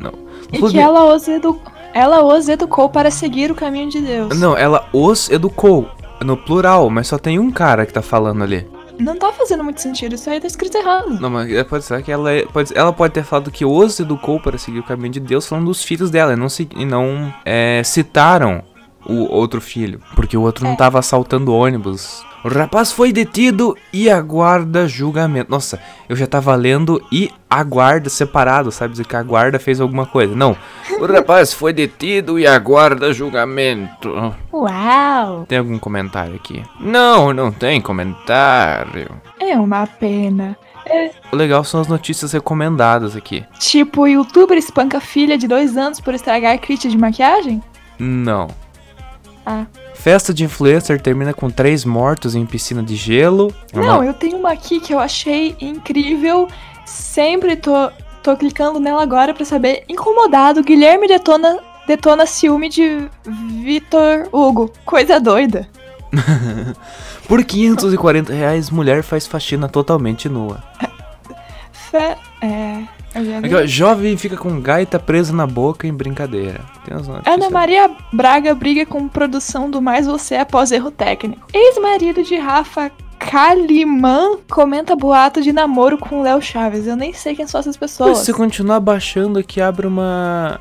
não 0.00 0.12
E 0.52 0.56
falou 0.56 0.70
que 0.70 0.76
nem- 0.76 0.84
ela 0.84 1.14
os, 1.14 1.28
edu... 1.28 1.60
ela 1.92 2.22
os 2.22 2.48
educou 2.48 2.88
para 2.88 3.10
seguir 3.10 3.50
o 3.50 3.54
caminho 3.54 3.88
de 3.90 4.00
Deus. 4.00 4.38
Não, 4.38 4.56
ela 4.56 4.88
os 4.92 5.30
educou. 5.30 5.88
No 6.24 6.36
plural, 6.38 6.88
mas 6.88 7.08
só 7.08 7.18
tem 7.18 7.38
um 7.38 7.50
cara 7.50 7.84
que 7.84 7.92
tá 7.92 8.00
falando 8.00 8.42
ali. 8.44 8.66
Não 8.98 9.16
tá 9.18 9.32
fazendo 9.32 9.64
muito 9.64 9.80
sentido, 9.80 10.14
isso 10.14 10.28
aí 10.30 10.40
tá 10.40 10.46
escrito 10.46 10.76
errado. 10.76 11.18
Não, 11.20 11.28
mas 11.30 11.50
é- 11.52 11.64
pode 11.64 11.84
ser 11.84 12.02
que 12.02 12.12
ela, 12.12 12.30
é- 12.32 12.46
pode, 12.46 12.76
ela 12.76 12.92
pode 12.92 13.12
ter 13.12 13.24
falado 13.24 13.50
que 13.50 13.64
os 13.64 13.98
educou 13.98 14.38
para 14.40 14.56
seguir 14.56 14.78
o 14.78 14.84
caminho 14.84 15.12
de 15.12 15.20
Deus, 15.20 15.46
falando 15.46 15.66
dos 15.66 15.82
filhos 15.82 16.10
dela, 16.10 16.32
e 16.32 16.36
não, 16.36 16.48
se- 16.48 16.68
e 16.76 16.84
não 16.84 17.32
é, 17.44 17.82
citaram 17.84 18.62
o 19.06 19.30
outro 19.32 19.60
filho, 19.60 20.00
porque 20.14 20.36
o 20.36 20.42
outro 20.42 20.64
não 20.64 20.72
É. 20.72 20.76
tava 20.76 20.98
assaltando 20.98 21.52
ônibus. 21.54 22.24
O 22.44 22.48
rapaz 22.48 22.92
foi 22.92 23.10
detido 23.10 23.74
e 23.90 24.10
aguarda 24.10 24.86
julgamento. 24.86 25.50
Nossa, 25.50 25.80
eu 26.06 26.14
já 26.14 26.26
tava 26.26 26.54
lendo 26.54 27.02
e 27.10 27.30
aguarda 27.48 28.10
separado, 28.10 28.70
sabe? 28.70 28.92
Dizer 28.92 29.06
que 29.06 29.16
a 29.16 29.22
guarda 29.22 29.58
fez 29.58 29.80
alguma 29.80 30.04
coisa. 30.04 30.34
Não. 30.34 30.54
O 31.00 31.06
rapaz 31.06 31.54
foi 31.54 31.72
detido 31.72 32.38
e 32.38 32.46
aguarda 32.46 33.14
julgamento. 33.14 34.34
Uau! 34.52 35.46
Tem 35.48 35.56
algum 35.56 35.78
comentário 35.78 36.34
aqui? 36.34 36.62
Não, 36.78 37.32
não 37.32 37.50
tem 37.50 37.80
comentário. 37.80 39.10
É 39.40 39.56
uma 39.56 39.86
pena. 39.86 40.54
O 41.32 41.36
legal 41.36 41.64
são 41.64 41.80
as 41.80 41.88
notícias 41.88 42.32
recomendadas 42.32 43.16
aqui. 43.16 43.42
Tipo, 43.58 44.06
youtuber 44.06 44.58
espanca 44.58 45.00
filha 45.00 45.38
de 45.38 45.48
dois 45.48 45.78
anos 45.78 45.98
por 45.98 46.12
estragar 46.12 46.58
kit 46.58 46.90
de 46.90 46.98
maquiagem? 46.98 47.62
Não. 47.98 48.48
Ah. 49.46 49.64
Festa 50.04 50.34
de 50.34 50.44
influencer 50.44 51.00
termina 51.00 51.32
com 51.32 51.48
três 51.48 51.82
mortos 51.82 52.34
em 52.34 52.44
piscina 52.44 52.82
de 52.82 52.94
gelo. 52.94 53.50
Não, 53.72 54.04
eu 54.04 54.12
tenho 54.12 54.36
uma 54.36 54.52
aqui 54.52 54.78
que 54.78 54.92
eu 54.92 54.98
achei 54.98 55.56
incrível. 55.58 56.46
Sempre 56.84 57.56
tô, 57.56 57.90
tô 58.22 58.36
clicando 58.36 58.78
nela 58.78 59.02
agora 59.02 59.32
pra 59.32 59.46
saber. 59.46 59.82
Incomodado, 59.88 60.62
Guilherme 60.62 61.08
detona, 61.08 61.58
detona 61.86 62.26
ciúme 62.26 62.68
de 62.68 63.08
Vitor 63.62 64.28
Hugo. 64.30 64.70
Coisa 64.84 65.18
doida. 65.18 65.66
Por 67.26 67.42
540 67.42 68.30
reais, 68.30 68.68
mulher 68.68 69.02
faz 69.02 69.26
faxina 69.26 69.70
totalmente 69.70 70.28
nua. 70.28 70.62
Fe... 71.72 72.14
É. 72.42 72.93
ó, 73.54 73.66
jovem 73.66 74.16
fica 74.16 74.36
com 74.36 74.60
gaita 74.60 74.98
presa 74.98 75.32
na 75.32 75.46
boca 75.46 75.86
em 75.86 75.92
brincadeira. 75.92 76.60
Ana 77.24 77.50
Maria 77.50 77.90
Braga 78.12 78.54
briga 78.54 78.84
com 78.84 79.08
produção 79.08 79.70
do 79.70 79.80
Mais 79.80 80.06
Você 80.06 80.36
após 80.36 80.72
erro 80.72 80.90
técnico. 80.90 81.46
Ex-marido 81.52 82.22
de 82.22 82.36
Rafa 82.36 82.90
Kalimann 83.18 84.38
comenta 84.50 84.94
boato 84.94 85.40
de 85.40 85.52
namoro 85.52 85.98
com 85.98 86.22
Léo 86.22 86.42
Chaves. 86.42 86.86
Eu 86.86 86.96
nem 86.96 87.12
sei 87.12 87.34
quem 87.34 87.46
são 87.46 87.60
essas 87.60 87.76
pessoas. 87.76 88.18
se 88.18 88.26
você 88.26 88.32
continuar 88.32 88.80
baixando 88.80 89.38
aqui, 89.38 89.60
abre 89.60 89.86
uma. 89.86 90.58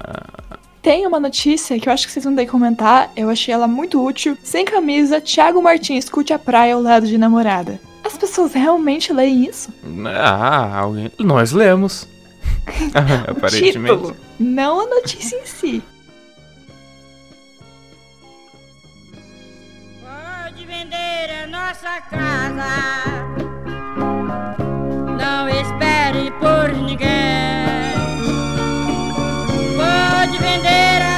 tem 0.81 1.05
uma 1.05 1.19
notícia 1.19 1.79
que 1.79 1.89
eu 1.89 1.93
acho 1.93 2.05
que 2.05 2.13
vocês 2.13 2.23
vão 2.23 2.35
ter 2.35 2.45
que 2.45 2.51
comentar. 2.51 3.11
Eu 3.15 3.29
achei 3.29 3.53
ela 3.53 3.67
muito 3.67 4.03
útil. 4.03 4.37
Sem 4.43 4.63
camisa, 4.63 5.19
Thiago 5.19 5.61
Martins 5.61 6.09
curte 6.09 6.33
a 6.33 6.39
praia 6.39 6.75
ao 6.75 6.81
lado 6.81 7.05
de 7.05 7.17
namorada. 7.17 7.79
As 8.03 8.17
pessoas 8.17 8.53
realmente 8.53 9.13
leem 9.13 9.45
isso? 9.45 9.73
Ah, 10.05 10.79
alguém... 10.79 11.11
nós 11.19 11.51
lemos. 11.51 12.07
O 12.67 13.31
Aparentemente. 13.31 13.71
título, 13.97 14.17
não 14.39 14.79
a 14.81 14.87
notícia 14.87 15.35
em 15.37 15.45
si. 15.45 15.83
Pode 20.01 20.65
vender 20.65 21.29
a 21.43 21.47
nossa 21.47 22.01
casa. 22.01 23.23
Não 25.17 25.49
espere 25.49 26.31
por 26.39 26.71
ninguém. 26.73 27.09
Pode 29.77 30.37
vender 30.37 31.01
a 31.01 31.12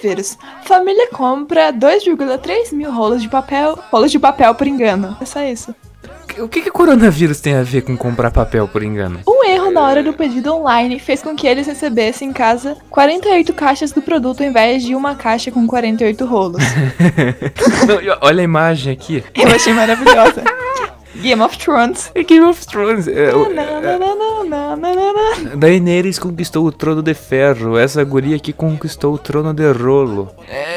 Coronavírus. 0.00 0.38
Família 0.64 1.08
compra 1.10 1.72
2,3 1.72 2.72
mil 2.72 2.90
rolos 2.90 3.22
de 3.22 3.28
papel. 3.28 3.78
Rolos 3.90 4.10
de 4.10 4.18
papel 4.18 4.54
por 4.54 4.66
engano. 4.66 5.16
É 5.20 5.24
só 5.24 5.42
isso. 5.42 5.74
O 6.38 6.48
que 6.48 6.62
que 6.62 6.70
coronavírus 6.70 7.40
tem 7.40 7.54
a 7.54 7.62
ver 7.62 7.82
com 7.82 7.96
comprar 7.96 8.30
papel 8.30 8.66
por 8.68 8.82
engano? 8.82 9.20
Um 9.26 9.44
erro 9.44 9.70
na 9.72 9.82
hora 9.82 10.02
do 10.02 10.12
pedido 10.12 10.54
online 10.54 10.98
fez 11.00 11.22
com 11.22 11.34
que 11.34 11.46
eles 11.46 11.66
recebessem 11.66 12.28
em 12.28 12.32
casa 12.32 12.76
48 12.88 13.52
caixas 13.52 13.90
do 13.90 14.00
produto 14.00 14.40
ao 14.40 14.48
invés 14.48 14.84
de 14.84 14.94
uma 14.94 15.16
caixa 15.16 15.50
com 15.50 15.66
48 15.66 16.24
rolos. 16.24 16.62
Não, 17.86 18.18
olha 18.22 18.40
a 18.40 18.44
imagem 18.44 18.92
aqui. 18.92 19.24
Eu 19.34 19.48
achei 19.48 19.72
maravilhosa. 19.72 20.44
Game 21.16 21.42
of 21.42 21.58
Thrones. 21.58 22.10
É 22.14 22.22
Game 22.22 22.46
of 22.46 22.66
Thrones. 22.66 23.08
É, 23.08 23.32
Nananana. 23.32 24.76
Daenerys 25.56 26.18
conquistou 26.18 26.66
o 26.66 26.72
trono 26.72 27.02
de 27.02 27.14
ferro. 27.14 27.76
Essa 27.76 28.02
guria 28.04 28.36
aqui 28.36 28.52
conquistou 28.52 29.14
o 29.14 29.18
trono 29.18 29.52
de 29.52 29.70
rolo. 29.72 30.30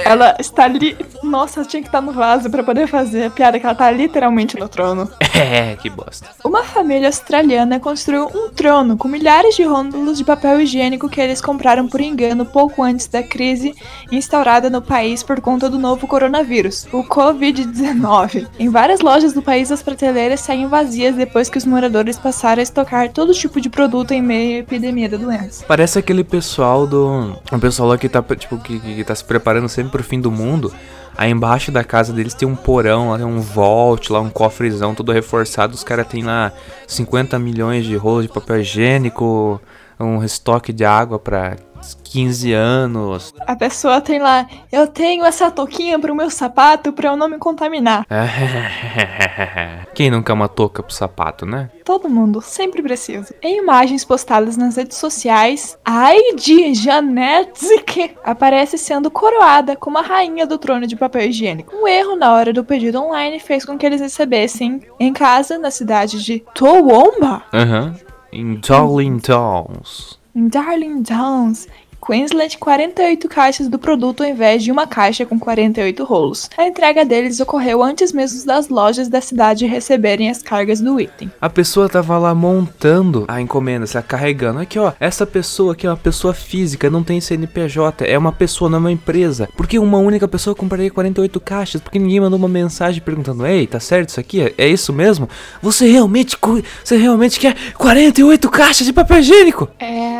Ela 0.04 0.36
está 0.40 0.66
ali. 0.66 0.98
Nossa, 1.34 1.66
tinha 1.66 1.82
que 1.82 1.88
estar 1.88 2.00
no 2.00 2.12
vaso 2.12 2.48
pra 2.48 2.62
poder 2.62 2.86
fazer 2.86 3.24
a 3.24 3.30
piada 3.32 3.60
que 3.60 3.66
ela 3.66 3.74
tá 3.74 3.90
literalmente 3.90 4.56
no 4.60 4.70
trono. 4.70 5.10
É, 5.34 5.75
que 5.75 5.90
bosta. 5.90 6.28
Uma 6.46 6.63
família 6.63 7.08
australiana 7.08 7.80
construiu 7.80 8.30
um 8.34 8.50
trono 8.50 8.96
com 8.96 9.08
milhares 9.08 9.56
de 9.56 9.63
rôtulos 9.63 10.20
de 10.20 10.24
papel 10.24 10.62
higiênico 10.62 11.10
que 11.10 11.20
eles 11.20 11.42
compraram 11.42 11.88
por 11.88 12.00
engano 12.00 12.46
pouco 12.46 12.84
antes 12.84 13.08
da 13.08 13.24
crise 13.24 13.74
instaurada 14.12 14.70
no 14.70 14.80
país 14.80 15.24
por 15.24 15.42
conta 15.42 15.70
do 15.70 15.80
novo 15.80 16.08
coronavírus, 16.08 16.88
o 16.94 17.04
Covid-19. 17.04 18.48
Em 18.60 18.70
várias 18.70 19.02
lojas 19.02 19.34
do 19.34 19.42
país, 19.42 19.72
as 19.72 19.82
prateleiras 19.82 20.40
saem 20.40 20.68
vazias 20.68 21.16
depois 21.16 21.50
que 21.50 21.58
os 21.58 21.66
moradores 21.66 22.18
passaram 22.20 22.60
a 22.60 22.63
estocar 22.63 23.12
todo 23.12 23.34
tipo 23.34 23.60
de 23.60 23.70
produto 23.70 24.12
em 24.12 24.22
meio 24.22 24.58
à 24.58 24.60
epidemia 24.60 25.10
da 25.10 25.18
doença. 25.18 25.66
Parece 25.68 25.98
aquele 25.98 26.24
pessoal 26.24 26.86
do. 26.86 27.36
O 27.52 27.60
pessoal 27.60 27.90
lá 27.90 27.98
que 27.98 28.08
tá, 28.08 28.22
tipo, 28.22 28.60
que, 28.60 28.80
que 28.80 29.04
tá 29.04 29.16
se 29.16 29.25
preparando 29.25 29.68
sempre 29.68 29.94
pro 29.94 30.04
fim 30.04 30.22
do 30.22 30.32
mundo. 30.32 30.72
Aí 31.15 31.32
embaixo 31.32 31.72
da 31.72 31.84
casa 31.84 32.12
deles 32.12 32.34
tem 32.34 32.48
um 32.48 32.55
porão, 32.55 33.12
lá 33.12 33.17
tem 33.17 33.25
um 33.25 33.39
vault, 33.39 34.12
lá 34.12 34.20
um 34.20 34.29
cofrezão 34.29 34.96
todo 34.96 35.12
reforçado. 35.12 35.74
Os 35.74 35.84
caras 35.84 36.08
têm 36.08 36.24
lá 36.24 36.51
50 36.88 37.38
milhões 37.38 37.86
de 37.86 37.96
rolos 37.96 38.24
de 38.24 38.34
papel 38.34 38.62
higiênico, 38.62 39.62
um 40.00 40.24
estoque 40.24 40.74
de 40.74 40.86
água 40.86 41.20
pra 41.20 41.56
15 42.04 42.54
anos. 42.54 43.34
A 43.42 43.56
pessoa 43.56 44.00
tem 44.00 44.20
lá, 44.20 44.48
eu 44.72 44.88
tenho 44.88 45.26
essa 45.26 45.52
touquinha 45.52 46.00
pro 46.00 46.16
meu 46.16 46.30
sapato 46.30 46.94
pra 46.94 47.10
eu 47.10 47.18
não 47.18 47.28
me 47.28 47.38
contaminar. 47.38 48.06
Quem 49.94 50.10
não 50.10 50.24
quer 50.24 50.34
uma 50.34 50.48
touca 50.48 50.82
pro 50.82 50.94
sapato, 50.94 51.46
né? 51.46 51.70
Todo 51.84 52.10
mundo 52.10 52.42
sempre 52.42 52.82
precisa. 52.82 53.36
Em 53.42 53.58
imagens 53.58 54.06
postadas 54.06 54.56
nas 54.56 54.78
redes 54.78 54.98
sociais, 54.98 55.78
a 55.84 56.14
Heidi 56.14 56.74
Janetzik 56.74 58.16
aparece 58.24 58.78
sendo 58.78 59.12
coroada 59.12 59.76
como 59.76 59.98
a 59.98 60.02
rainha 60.02 60.48
do 60.48 60.58
trono 60.58 60.88
de 60.88 60.96
papel 60.96 61.30
higiênico. 61.30 61.76
Um 61.76 61.88
erro 61.88 62.16
na 62.16 62.34
hora 62.34 62.54
do 62.54 62.64
pedido 62.64 63.02
online 63.02 63.40
fez 63.40 63.66
com 63.66 63.78
que 63.78 63.86
eles 63.86 64.02
recebessem 64.02 64.82
em 65.00 65.12
casa, 65.12 65.58
na 65.58 65.70
cidade 65.72 66.24
de 66.24 66.44
Toowoomba, 66.54 67.44
Aham. 67.54 67.96
in 68.34 68.62
Darling 68.62 69.22
towns. 69.22 70.18
In 70.34 70.50
Darling 70.50 71.04
towns. 71.04 71.68
Queensland, 72.06 72.58
48 72.58 73.30
caixas 73.30 73.68
do 73.68 73.80
produto 73.80 74.24
ao 74.24 74.30
invés 74.30 74.64
de 74.64 74.72
uma 74.72 74.86
caixa 74.86 75.26
com 75.26 75.40
48 75.40 76.04
rolos. 76.04 76.50
A 76.58 76.68
entrega 76.68 77.06
deles 77.06 77.40
ocorreu 77.40 77.82
antes 77.82 78.12
mesmo 78.12 78.46
das 78.46 78.68
lojas 78.68 79.08
da 79.08 79.22
cidade 79.22 79.66
receberem 79.66 80.30
as 80.30 80.42
cargas 80.42 80.82
do 80.82 81.00
item. 81.00 81.32
A 81.40 81.50
pessoa 81.50 81.88
tava 81.88 82.18
lá 82.18 82.36
montando 82.36 83.26
a 83.28 83.40
encomenda, 83.40 83.88
se 83.88 84.02
carregando. 84.04 84.60
Aqui, 84.60 84.78
ó, 84.78 84.92
essa 85.00 85.26
pessoa 85.26 85.74
aqui 85.74 85.88
é 85.88 85.90
uma 85.90 85.98
pessoa 85.98 86.34
física, 86.34 86.90
não 86.90 87.04
tem 87.04 87.22
CNPJ, 87.22 88.06
é 88.06 88.18
uma 88.18 88.32
pessoa, 88.32 88.70
não 88.70 88.78
é 88.78 88.82
uma 88.82 88.92
empresa. 88.92 89.48
Por 89.56 89.68
que 89.68 89.80
uma 89.80 89.98
única 89.98 90.28
pessoa 90.28 90.56
compraria 90.56 90.92
48 90.92 91.40
caixas? 91.40 91.82
Porque 91.82 92.00
ninguém 92.00 92.20
mandou 92.20 92.38
uma 92.38 92.50
mensagem 92.50 93.02
perguntando: 93.02 93.46
Ei, 93.46 93.66
tá 93.66 93.80
certo 93.80 94.10
isso 94.10 94.20
aqui? 94.20 94.54
É, 94.58 94.68
isso 94.68 94.92
mesmo? 94.92 95.30
Você 95.62 95.90
realmente, 95.90 96.38
você 96.84 96.98
realmente 96.98 97.40
quer 97.40 97.56
48 97.78 98.50
caixas 98.50 98.86
de 98.86 98.94
papel 98.94 99.20
higiênico? 99.20 99.70
É. 99.80 100.12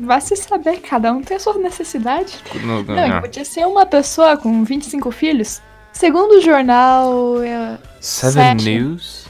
Vai 0.00 0.20
se 0.20 0.34
saber, 0.36 0.80
cada 0.80 1.12
um 1.12 1.22
tem 1.22 1.36
a 1.36 1.40
sua 1.40 1.54
necessidade. 1.58 2.38
No- 2.62 2.82
Não, 2.82 3.06
e 3.06 3.10
ah. 3.10 3.20
podia 3.20 3.44
ser 3.44 3.66
uma 3.66 3.84
pessoa 3.84 4.36
com 4.36 4.64
25 4.64 5.10
filhos. 5.10 5.60
Segundo 5.92 6.38
o 6.38 6.40
jornal 6.40 7.42
é, 7.42 7.78
Seven 8.00 8.58
Sete. 8.58 8.64
News. 8.64 9.26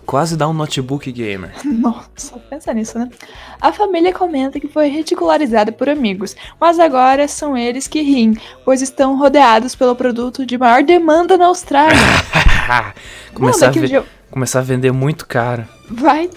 Quase 0.06 0.36
dá 0.36 0.48
um 0.48 0.54
notebook 0.54 1.12
gamer. 1.12 1.52
Nossa, 1.64 2.40
pensa 2.50 2.74
nisso, 2.74 2.98
né? 2.98 3.10
A 3.62 3.72
família 3.72 4.12
comenta 4.12 4.60
que 4.60 4.68
foi 4.68 4.88
ridicularizada 4.90 5.72
por 5.72 5.88
amigos, 5.88 6.36
mas 6.60 6.80
agora 6.80 7.28
são 7.28 7.56
eles 7.56 7.88
que 7.88 8.02
riem, 8.02 8.36
pois 8.66 8.82
estão 8.82 9.20
rodeados 9.20 9.76
pelo 9.76 9.96
produto 9.96 10.48
de 10.48 10.58
maior 10.58 10.82
demanda 10.82 11.38
na 11.38 11.46
Austrália. 11.46 11.96
começar, 13.36 13.68
a 13.68 13.72
dia- 13.72 14.04
começar 14.32 14.60
a 14.60 14.64
vender 14.64 14.92
muito 14.92 15.28
caro. 15.28 15.68
Vai. 15.92 16.30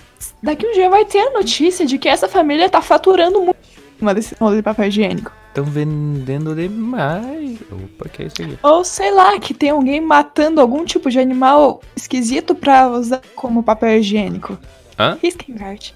Daqui 0.42 0.66
um 0.66 0.72
dia 0.72 0.90
vai 0.90 1.06
ter 1.06 1.20
a 1.20 1.30
notícia 1.30 1.86
de 1.86 1.96
que 1.96 2.08
essa 2.08 2.28
família 2.28 2.68
tá 2.68 2.82
faturando 2.82 3.40
muito 3.40 3.56
uma 4.00 4.12
desse 4.12 4.34
papel 4.62 4.88
higiênico. 4.88 5.32
Estão 5.52 5.64
vendendo 5.64 6.54
demais. 6.54 7.58
Opa, 7.70 8.08
que 8.08 8.22
é 8.22 8.26
isso 8.26 8.40
aqui? 8.40 8.58
Ou 8.62 8.82
sei 8.82 9.10
lá, 9.10 9.38
que 9.38 9.52
tem 9.52 9.68
alguém 9.68 10.00
matando 10.00 10.62
algum 10.62 10.82
tipo 10.82 11.10
de 11.10 11.18
animal 11.18 11.82
esquisito 11.94 12.54
pra 12.54 12.88
usar 12.88 13.20
como 13.36 13.62
papel 13.62 13.98
higiênico. 13.98 14.58
Hã? 14.98 15.18
Arte. 15.60 15.94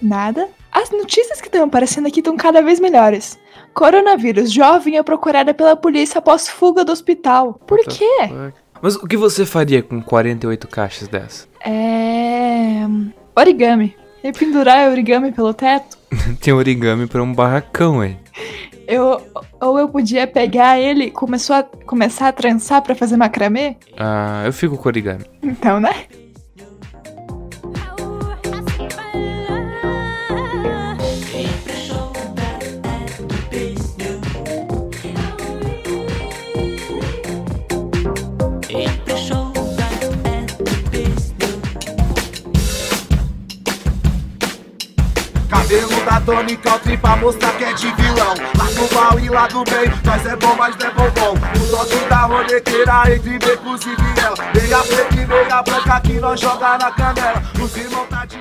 Nada. 0.00 0.48
As 0.72 0.90
notícias 0.90 1.38
que 1.38 1.48
estão 1.48 1.64
aparecendo 1.64 2.06
aqui 2.06 2.20
estão 2.20 2.34
cada 2.34 2.62
vez 2.62 2.80
melhores. 2.80 3.38
Coronavírus. 3.74 4.50
Jovem 4.50 4.96
é 4.96 5.02
procurada 5.02 5.52
pela 5.52 5.76
polícia 5.76 6.18
após 6.18 6.48
fuga 6.48 6.82
do 6.82 6.90
hospital. 6.90 7.60
Por 7.66 7.80
quê? 7.84 8.08
fuck? 8.28 8.54
Mas 8.80 8.96
o 8.96 9.06
que 9.06 9.18
você 9.18 9.44
faria 9.44 9.82
com 9.82 10.00
48 10.00 10.66
caixas 10.66 11.08
dessa? 11.08 11.46
É. 11.62 12.86
Origami. 13.36 13.94
Rependurar 14.22 14.90
origami 14.90 15.30
pelo 15.30 15.52
teto? 15.52 15.98
Tem 16.40 16.54
origami 16.54 17.06
pra 17.06 17.22
um 17.22 17.34
barracão 17.34 18.00
aí. 18.00 18.16
Eu, 18.88 19.20
ou 19.60 19.78
eu 19.78 19.86
podia 19.86 20.26
pegar 20.26 20.80
ele 20.80 21.04
e 21.04 21.10
começou 21.10 21.54
a, 21.54 21.62
começar 21.62 22.28
a 22.28 22.32
trançar 22.32 22.80
pra 22.80 22.94
fazer 22.94 23.18
macramê? 23.18 23.76
Ah, 23.98 24.42
eu 24.46 24.52
fico 24.52 24.78
com 24.78 24.88
origami. 24.88 25.26
Então, 25.42 25.78
né? 25.78 26.06
Cabelo 45.48 46.04
da 46.04 46.20
Tony 46.20 46.58
pra 47.00 47.16
mostrar 47.16 47.52
que 47.56 47.64
é 47.64 47.72
de 47.72 47.90
vilão 47.92 48.34
Lá 48.56 48.64
do 48.66 48.94
mal 48.94 49.18
e 49.18 49.28
lá 49.28 49.46
do 49.46 49.64
bem, 49.64 49.90
nós 50.04 50.26
é 50.26 50.36
bom, 50.36 50.54
mas 50.56 50.76
não 50.76 50.86
é 50.86 50.92
O 50.92 52.06
da 52.06 53.16
entre 53.16 53.38
becos 53.38 53.82
e 53.86 53.96
Meia 54.54 54.78
preta 54.82 55.14
e 55.14 55.26
meia 55.26 55.62
branca 55.62 56.00
que 56.00 56.20
nós 56.20 56.38
joga 56.38 56.78
na 56.78 56.90
canela 56.92 57.42
Os 57.60 57.72
tá 58.08 58.24
de 58.26 58.38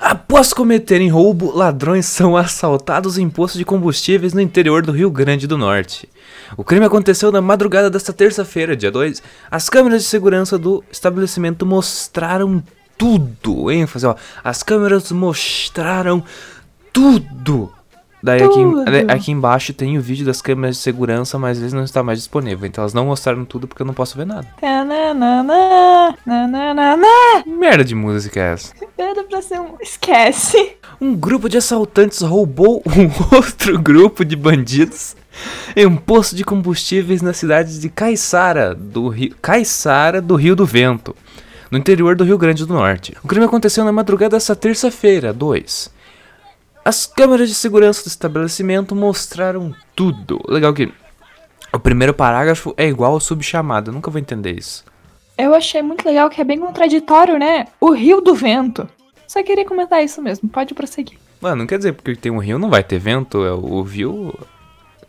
Após 0.00 0.52
cometerem 0.52 1.08
roubo, 1.08 1.50
ladrões 1.50 2.06
são 2.06 2.36
assaltados 2.36 3.16
em 3.16 3.28
postos 3.28 3.58
de 3.58 3.64
combustíveis 3.64 4.34
no 4.34 4.40
interior 4.40 4.82
do 4.84 4.92
Rio 4.92 5.10
Grande 5.10 5.46
do 5.46 5.56
Norte. 5.56 6.08
O 6.56 6.62
crime 6.62 6.84
aconteceu 6.84 7.32
na 7.32 7.40
madrugada 7.40 7.88
desta 7.88 8.12
terça-feira, 8.12 8.76
dia 8.76 8.90
2. 8.90 9.22
As 9.50 9.68
câmeras 9.68 10.02
de 10.02 10.08
segurança 10.08 10.58
do 10.58 10.84
estabelecimento 10.92 11.64
mostraram 11.64 12.62
tudo. 12.98 13.70
ênfase, 13.70 14.06
ó. 14.06 14.14
As 14.44 14.62
câmeras 14.62 15.10
mostraram 15.12 16.22
tudo. 16.92 17.72
Daí 18.20 18.42
aqui, 18.42 18.60
aqui 19.08 19.30
embaixo 19.30 19.72
tem 19.72 19.96
o 19.96 20.02
vídeo 20.02 20.26
das 20.26 20.42
câmeras 20.42 20.76
de 20.76 20.82
segurança, 20.82 21.38
mas 21.38 21.58
eles 21.58 21.72
não 21.72 21.84
está 21.84 22.02
mais 22.02 22.18
disponível. 22.18 22.66
Então 22.66 22.82
elas 22.82 22.92
não 22.92 23.06
mostraram 23.06 23.44
tudo 23.44 23.68
porque 23.68 23.80
eu 23.80 23.86
não 23.86 23.94
posso 23.94 24.16
ver 24.16 24.26
nada. 24.26 24.46
Merda 27.46 27.84
de 27.84 27.94
música 27.94 28.40
é 28.40 28.52
essa? 28.54 28.74
Era 28.98 29.22
pra 29.22 29.40
ser 29.40 29.60
um. 29.60 29.76
Esquece. 29.80 30.76
Um 31.00 31.14
grupo 31.14 31.48
de 31.48 31.58
assaltantes 31.58 32.20
roubou 32.20 32.82
um 32.90 33.36
outro 33.36 33.78
grupo 33.78 34.24
de 34.24 34.34
bandidos 34.34 35.14
em 35.76 35.86
um 35.86 35.96
posto 35.96 36.34
de 36.34 36.42
combustíveis 36.44 37.22
na 37.22 37.32
cidade 37.32 37.78
de 37.78 37.88
Caiçara, 37.88 38.74
do 38.74 39.08
Rio, 39.08 39.36
Caiçara 39.40 40.20
do 40.20 40.34
Rio 40.34 40.56
do 40.56 40.66
Vento, 40.66 41.14
no 41.70 41.78
interior 41.78 42.16
do 42.16 42.24
Rio 42.24 42.38
Grande 42.38 42.66
do 42.66 42.74
Norte. 42.74 43.16
O 43.22 43.28
crime 43.28 43.44
aconteceu 43.44 43.84
na 43.84 43.92
madrugada 43.92 44.36
dessa 44.36 44.56
terça-feira, 44.56 45.32
2. 45.32 45.90
As 46.84 47.06
câmeras 47.06 47.48
de 47.48 47.54
segurança 47.54 48.02
do 48.02 48.08
estabelecimento 48.08 48.94
mostraram 48.94 49.74
tudo. 49.94 50.40
Legal 50.48 50.72
que 50.72 50.92
o 51.72 51.78
primeiro 51.78 52.14
parágrafo 52.14 52.72
é 52.76 52.86
igual 52.86 53.12
ao 53.12 53.20
subchamado, 53.20 53.90
eu 53.90 53.94
nunca 53.94 54.10
vou 54.10 54.20
entender 54.20 54.58
isso. 54.58 54.84
Eu 55.36 55.54
achei 55.54 55.82
muito 55.82 56.04
legal 56.04 56.30
que 56.30 56.40
é 56.40 56.44
bem 56.44 56.58
contraditório, 56.58 57.38
né? 57.38 57.66
O 57.80 57.90
Rio 57.92 58.20
do 58.20 58.34
Vento. 58.34 58.88
Só 59.26 59.42
queria 59.42 59.64
comentar 59.64 60.02
isso 60.02 60.22
mesmo, 60.22 60.48
pode 60.48 60.74
prosseguir. 60.74 61.18
Mano, 61.40 61.56
não 61.56 61.66
quer 61.66 61.76
dizer 61.76 61.92
porque 61.92 62.16
tem 62.16 62.32
um 62.32 62.38
rio 62.38 62.58
não 62.58 62.70
vai 62.70 62.82
ter 62.82 62.98
vento, 62.98 63.44
é 63.44 63.52
o 63.52 63.82
rio... 63.82 64.34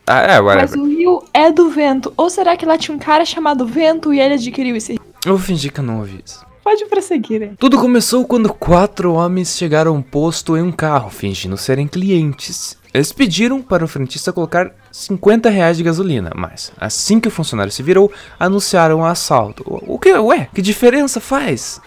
Ah, 0.06 0.20
é, 0.20 0.34
agora... 0.34 0.60
Mas 0.60 0.74
o 0.74 0.84
rio 0.84 1.24
é 1.32 1.50
do 1.50 1.70
vento. 1.70 2.12
Ou 2.16 2.28
será 2.28 2.56
que 2.56 2.66
lá 2.66 2.76
tinha 2.76 2.94
um 2.94 2.98
cara 2.98 3.24
chamado 3.24 3.64
Vento 3.64 4.12
e 4.12 4.20
ele 4.20 4.34
adquiriu 4.34 4.74
esse 4.76 4.92
rio? 4.92 5.00
Eu 5.24 5.36
vou 5.36 5.38
fingir 5.38 5.72
que 5.72 5.80
eu 5.80 5.84
não 5.84 5.98
ouvi 5.98 6.20
isso. 6.24 6.44
Pode 6.70 6.86
prosseguir, 6.86 7.42
hein? 7.42 7.56
Tudo 7.58 7.80
começou 7.80 8.24
quando 8.24 8.54
quatro 8.54 9.14
homens 9.14 9.58
chegaram 9.58 9.90
a 9.90 9.94
um 9.98 10.00
posto 10.00 10.56
em 10.56 10.62
um 10.62 10.70
carro, 10.70 11.10
fingindo 11.10 11.56
serem 11.56 11.88
clientes. 11.88 12.78
Eles 12.94 13.12
pediram 13.12 13.60
para 13.60 13.84
o 13.84 13.88
frentista 13.88 14.32
colocar 14.32 14.70
50 14.92 15.50
reais 15.50 15.76
de 15.76 15.82
gasolina, 15.82 16.30
mas 16.32 16.70
assim 16.78 17.18
que 17.18 17.26
o 17.26 17.30
funcionário 17.30 17.72
se 17.72 17.82
virou, 17.82 18.12
anunciaram 18.38 19.00
o 19.00 19.04
assalto. 19.04 19.64
O 19.66 19.98
que? 19.98 20.12
Ué, 20.12 20.48
que 20.54 20.62
diferença 20.62 21.18
faz? 21.18 21.80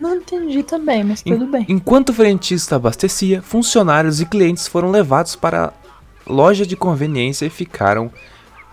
Não 0.00 0.16
entendi 0.16 0.62
também, 0.62 1.04
mas 1.04 1.20
tudo 1.20 1.46
bem. 1.46 1.66
Enquanto 1.68 2.08
o 2.08 2.14
frentista 2.14 2.76
abastecia, 2.76 3.42
funcionários 3.42 4.22
e 4.22 4.24
clientes 4.24 4.66
foram 4.66 4.90
levados 4.90 5.36
para 5.36 5.66
a 5.66 5.72
loja 6.26 6.64
de 6.64 6.74
conveniência 6.74 7.44
e 7.44 7.50
ficaram 7.50 8.10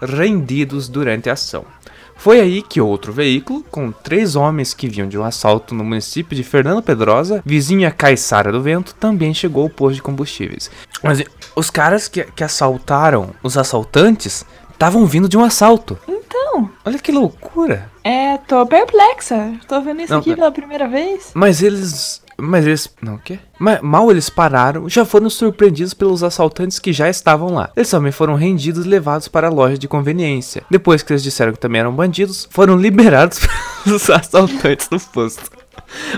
rendidos 0.01 0.87
durante 0.87 1.29
a 1.29 1.33
ação. 1.33 1.65
Foi 2.19 2.41
aí 2.41 2.62
que 2.62 2.82
outro 2.82 3.13
veículo, 3.13 3.63
com 3.71 3.93
três 3.93 4.36
homens 4.36 4.73
que 4.73 4.89
vinham 4.89 5.08
de 5.08 5.17
um 5.17 5.23
assalto 5.23 5.73
no 5.73 5.86
município 5.86 6.36
de 6.36 6.43
Fernando 6.43 6.84
Pedrosa, 6.84 7.41
vizinho 7.45 7.88
a 7.88 7.91
Caiçara 7.91 8.51
do 8.51 8.62
Vento, 8.62 8.93
também 8.93 9.34
chegou 9.34 9.63
ao 9.63 9.69
posto 9.69 9.95
de 9.95 10.01
combustíveis. 10.01 10.69
Mas 11.01 11.23
os 11.55 11.69
caras 11.69 12.10
que, 12.10 12.25
que 12.25 12.43
assaltaram 12.43 13.29
os 13.41 13.58
assaltantes 13.58 14.45
estavam 14.69 15.05
vindo 15.05 15.29
de 15.29 15.38
um 15.38 15.43
assalto. 15.45 15.97
Então, 16.08 16.69
Olha 16.84 16.99
que 16.99 17.12
loucura. 17.12 17.89
é, 18.03 18.38
tô 18.38 18.65
perplexa. 18.65 19.53
Tô 19.65 19.82
vendo 19.82 20.01
isso 20.01 20.12
Não, 20.12 20.19
aqui 20.19 20.36
pela 20.36 20.51
primeira 20.51 20.88
vez. 20.89 21.32
Mas 21.34 21.63
eles. 21.63 22.21
Mas 22.41 22.65
eles. 22.65 22.89
Não, 23.02 23.15
o 23.15 23.19
quê? 23.19 23.39
Ma- 23.60 23.80
mal 23.82 24.10
eles 24.10 24.30
pararam, 24.30 24.88
já 24.89 25.04
foram 25.06 25.30
surpreendidos 25.30 25.93
pelos 25.93 26.23
assaltantes 26.23 26.80
que 26.80 26.93
já 26.93 27.10
estavam 27.10 27.54
lá. 27.54 27.69
Eles 27.75 27.89
também 27.89 28.12
foram 28.12 28.36
rendidos 28.36 28.86
e 28.86 28.89
levados 28.89 29.28
para 29.28 29.47
a 29.47 29.52
loja 29.52 29.78
de 29.78 29.88
conveniência. 29.88 30.63
Depois 30.69 31.04
que 31.04 31.12
eles 31.13 31.23
disseram 31.23 31.52
que 31.54 31.60
também 31.60 31.82
eram 31.82 31.93
bandidos, 31.93 32.47
foram 32.52 32.75
liberados 32.78 33.39
pelos 33.84 34.10
assaltantes 34.10 34.88
do 34.88 34.99
posto. 34.99 35.60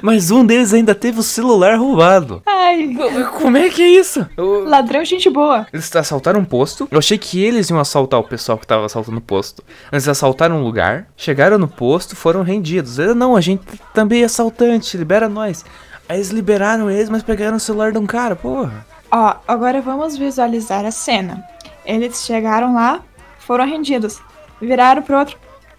Mas 0.02 0.32
um 0.32 0.46
deles 0.46 0.74
ainda 0.74 0.94
teve 0.94 1.20
o 1.20 1.24
celular 1.24 1.78
roubado. 1.78 2.42
Ai, 2.46 2.94
Como 3.40 3.56
é 3.58 3.70
que 3.70 3.82
é 3.82 3.88
isso? 3.90 4.28
Eu- 4.36 4.66
ladrão, 4.66 5.04
gente 5.06 5.30
boa. 5.30 5.66
Eles 5.72 5.94
assaltaram 5.96 6.40
um 6.42 6.46
posto. 6.46 6.88
Eu 6.92 6.98
achei 7.00 7.18
que 7.18 7.42
eles 7.44 7.70
iam 7.70 7.80
assaltar 7.80 8.20
o 8.20 8.24
pessoal 8.24 8.58
que 8.58 8.68
tava 8.68 8.86
assaltando 8.86 9.18
o 9.20 9.22
posto. 9.22 9.64
Eles 9.92 10.08
assaltaram 10.08 10.58
um 10.58 10.64
lugar, 10.64 11.08
chegaram 11.16 11.58
no 11.58 11.68
posto, 11.68 12.16
foram 12.16 12.42
rendidos. 12.44 13.00
Eles, 13.00 13.16
não, 13.16 13.36
a 13.36 13.42
gente 13.42 13.64
também 13.94 14.24
é 14.24 14.26
assaltante, 14.26 14.98
libera 14.98 15.30
nós. 15.30 15.64
Aí 16.12 16.18
eles 16.18 16.30
liberaram 16.30 16.92
eles, 16.92 17.10
mas 17.10 17.24
pegaram 17.24 17.56
o 17.56 17.60
celular 17.60 17.94
de 17.94 17.98
um 17.98 18.06
cara, 18.06 18.36
porra. 18.36 18.86
Ó, 19.10 19.34
agora 19.48 19.80
vamos 19.80 20.18
visualizar 20.18 20.84
a 20.84 20.92
cena. 20.92 21.42
Eles 21.86 22.26
chegaram 22.26 22.74
lá, 22.74 23.00
foram 23.40 23.66
rendidos. 23.66 24.20
Viraram 24.62 25.02
pro 25.02 25.18
outro. 25.20 25.38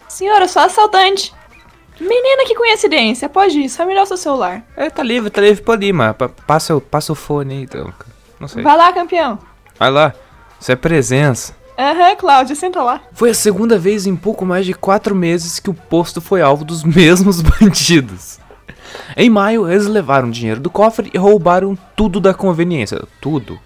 Senhor, 0.08 0.40
eu 0.40 0.48
sou 0.48 0.62
assaltante. 0.62 1.34
Menina, 2.00 2.46
que 2.46 2.54
coincidência. 2.54 3.28
Pode 3.28 3.60
ir, 3.60 3.68
só 3.68 3.84
me 3.84 3.94
dá 3.94 4.04
o 4.04 4.06
seu 4.06 4.16
celular. 4.16 4.62
É, 4.74 4.88
tá 4.88 5.02
livre, 5.02 5.28
tá 5.28 5.42
livre, 5.42 5.62
pode 5.62 5.84
ir, 5.84 5.92
mas 5.92 6.16
pa- 6.16 6.30
passa, 6.30 6.74
o- 6.74 6.80
passa 6.80 7.12
o 7.12 7.14
fone 7.14 7.52
aí, 7.58 7.62
então. 7.64 7.92
Não 8.40 8.48
sei. 8.48 8.62
Vai 8.62 8.74
lá, 8.74 8.90
campeão. 8.90 9.38
Vai 9.78 9.90
lá, 9.90 10.14
isso 10.58 10.72
é 10.72 10.76
presença. 10.76 11.54
Aham, 11.78 12.16
Cláudia, 12.16 12.56
senta 12.56 12.82
lá. 12.82 13.02
Foi 13.12 13.28
a 13.28 13.34
segunda 13.34 13.78
vez 13.78 14.06
em 14.06 14.16
pouco 14.16 14.46
mais 14.46 14.64
de 14.64 14.72
quatro 14.72 15.14
meses 15.14 15.58
que 15.60 15.68
o 15.68 15.74
posto 15.74 16.22
foi 16.22 16.40
alvo 16.40 16.64
dos 16.64 16.82
mesmos 16.84 17.42
bandidos. 17.42 18.38
Em 19.16 19.28
maio, 19.30 19.70
eles 19.70 19.86
levaram 19.86 20.30
dinheiro 20.30 20.60
do 20.60 20.70
cofre 20.70 21.10
e 21.12 21.18
roubaram 21.18 21.76
tudo 21.96 22.20
da 22.20 22.32
conveniência. 22.34 23.02
Tudo. 23.20 23.58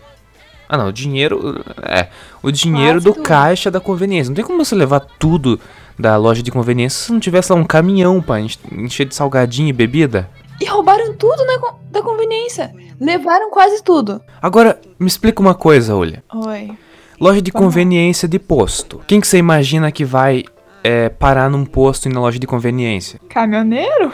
Ah 0.68 0.76
não, 0.76 0.88
o 0.88 0.92
dinheiro. 0.92 1.64
É. 1.82 2.08
O 2.42 2.50
dinheiro 2.50 2.94
Quase 2.94 3.04
do 3.04 3.12
tudo. 3.12 3.22
caixa 3.22 3.70
da 3.70 3.80
conveniência. 3.80 4.30
Não 4.30 4.34
tem 4.34 4.44
como 4.44 4.64
você 4.64 4.74
levar 4.74 5.00
tudo 5.00 5.60
da 5.98 6.16
loja 6.16 6.42
de 6.42 6.50
conveniência 6.50 7.06
se 7.06 7.12
não 7.12 7.20
tivesse 7.20 7.52
lá 7.52 7.58
um 7.58 7.64
caminhão 7.64 8.20
pra 8.20 8.40
enche- 8.40 8.58
encher 8.72 9.06
de 9.06 9.14
salgadinho 9.14 9.68
e 9.68 9.72
bebida. 9.72 10.28
E 10.60 10.64
roubaram 10.64 11.12
tudo 11.14 11.44
na 11.44 11.72
da 11.90 12.02
conveniência. 12.02 12.72
Levaram 13.00 13.50
quase 13.50 13.82
tudo. 13.82 14.20
Agora, 14.42 14.80
me 14.98 15.06
explica 15.06 15.40
uma 15.40 15.54
coisa, 15.54 15.94
olha. 15.94 16.24
Oi. 16.34 16.70
Loja 17.20 17.40
de 17.40 17.52
conveniência 17.52 18.26
de 18.26 18.38
posto. 18.38 19.00
Quem 19.06 19.20
que 19.20 19.26
você 19.26 19.38
imagina 19.38 19.92
que 19.92 20.04
vai 20.04 20.44
é, 20.82 21.08
parar 21.08 21.48
num 21.50 21.64
posto 21.64 22.06
e 22.08 22.12
na 22.12 22.20
loja 22.20 22.38
de 22.38 22.46
conveniência? 22.46 23.20
Caminhoneiro? 23.28 24.12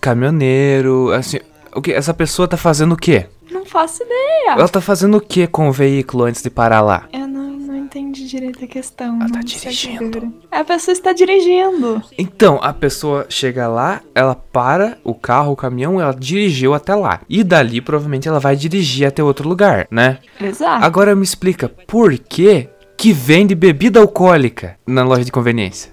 Caminhoneiro, 0.00 1.10
assim. 1.12 1.38
O 1.74 1.80
que? 1.80 1.92
Essa 1.92 2.12
pessoa 2.12 2.46
tá 2.46 2.56
fazendo 2.56 2.92
o 2.92 2.96
quê? 2.96 3.26
Não 3.50 3.64
faço 3.64 4.02
ideia. 4.02 4.52
Ela 4.52 4.68
tá 4.68 4.80
fazendo 4.80 5.16
o 5.16 5.20
que 5.20 5.46
com 5.46 5.68
o 5.68 5.72
veículo 5.72 6.24
antes 6.24 6.42
de 6.42 6.50
parar 6.50 6.80
lá? 6.80 7.08
Eu 7.12 7.26
não, 7.26 7.50
não 7.52 7.76
entendi 7.76 8.26
direito 8.26 8.64
a 8.64 8.66
questão. 8.66 9.16
Ela 9.20 9.30
tá 9.30 9.40
dirigindo. 9.40 10.32
A 10.50 10.64
pessoa 10.64 10.92
está 10.92 11.12
dirigindo. 11.12 12.02
Então, 12.18 12.58
a 12.62 12.72
pessoa 12.72 13.26
chega 13.28 13.68
lá, 13.68 14.02
ela 14.14 14.34
para 14.34 14.98
o 15.04 15.14
carro, 15.14 15.52
o 15.52 15.56
caminhão, 15.56 16.00
ela 16.00 16.14
dirigiu 16.14 16.74
até 16.74 16.94
lá. 16.94 17.20
E 17.28 17.42
dali, 17.44 17.80
provavelmente, 17.80 18.28
ela 18.28 18.40
vai 18.40 18.56
dirigir 18.56 19.06
até 19.06 19.22
outro 19.22 19.48
lugar, 19.48 19.86
né? 19.90 20.18
Exato. 20.40 20.84
Agora 20.84 21.14
me 21.14 21.24
explica, 21.24 21.68
por 21.68 22.18
que 22.18 22.68
que 22.96 23.12
vende 23.12 23.54
bebida 23.54 24.00
alcoólica 24.00 24.76
na 24.86 25.02
loja 25.02 25.24
de 25.24 25.32
conveniência? 25.32 25.92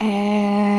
É. 0.00 0.77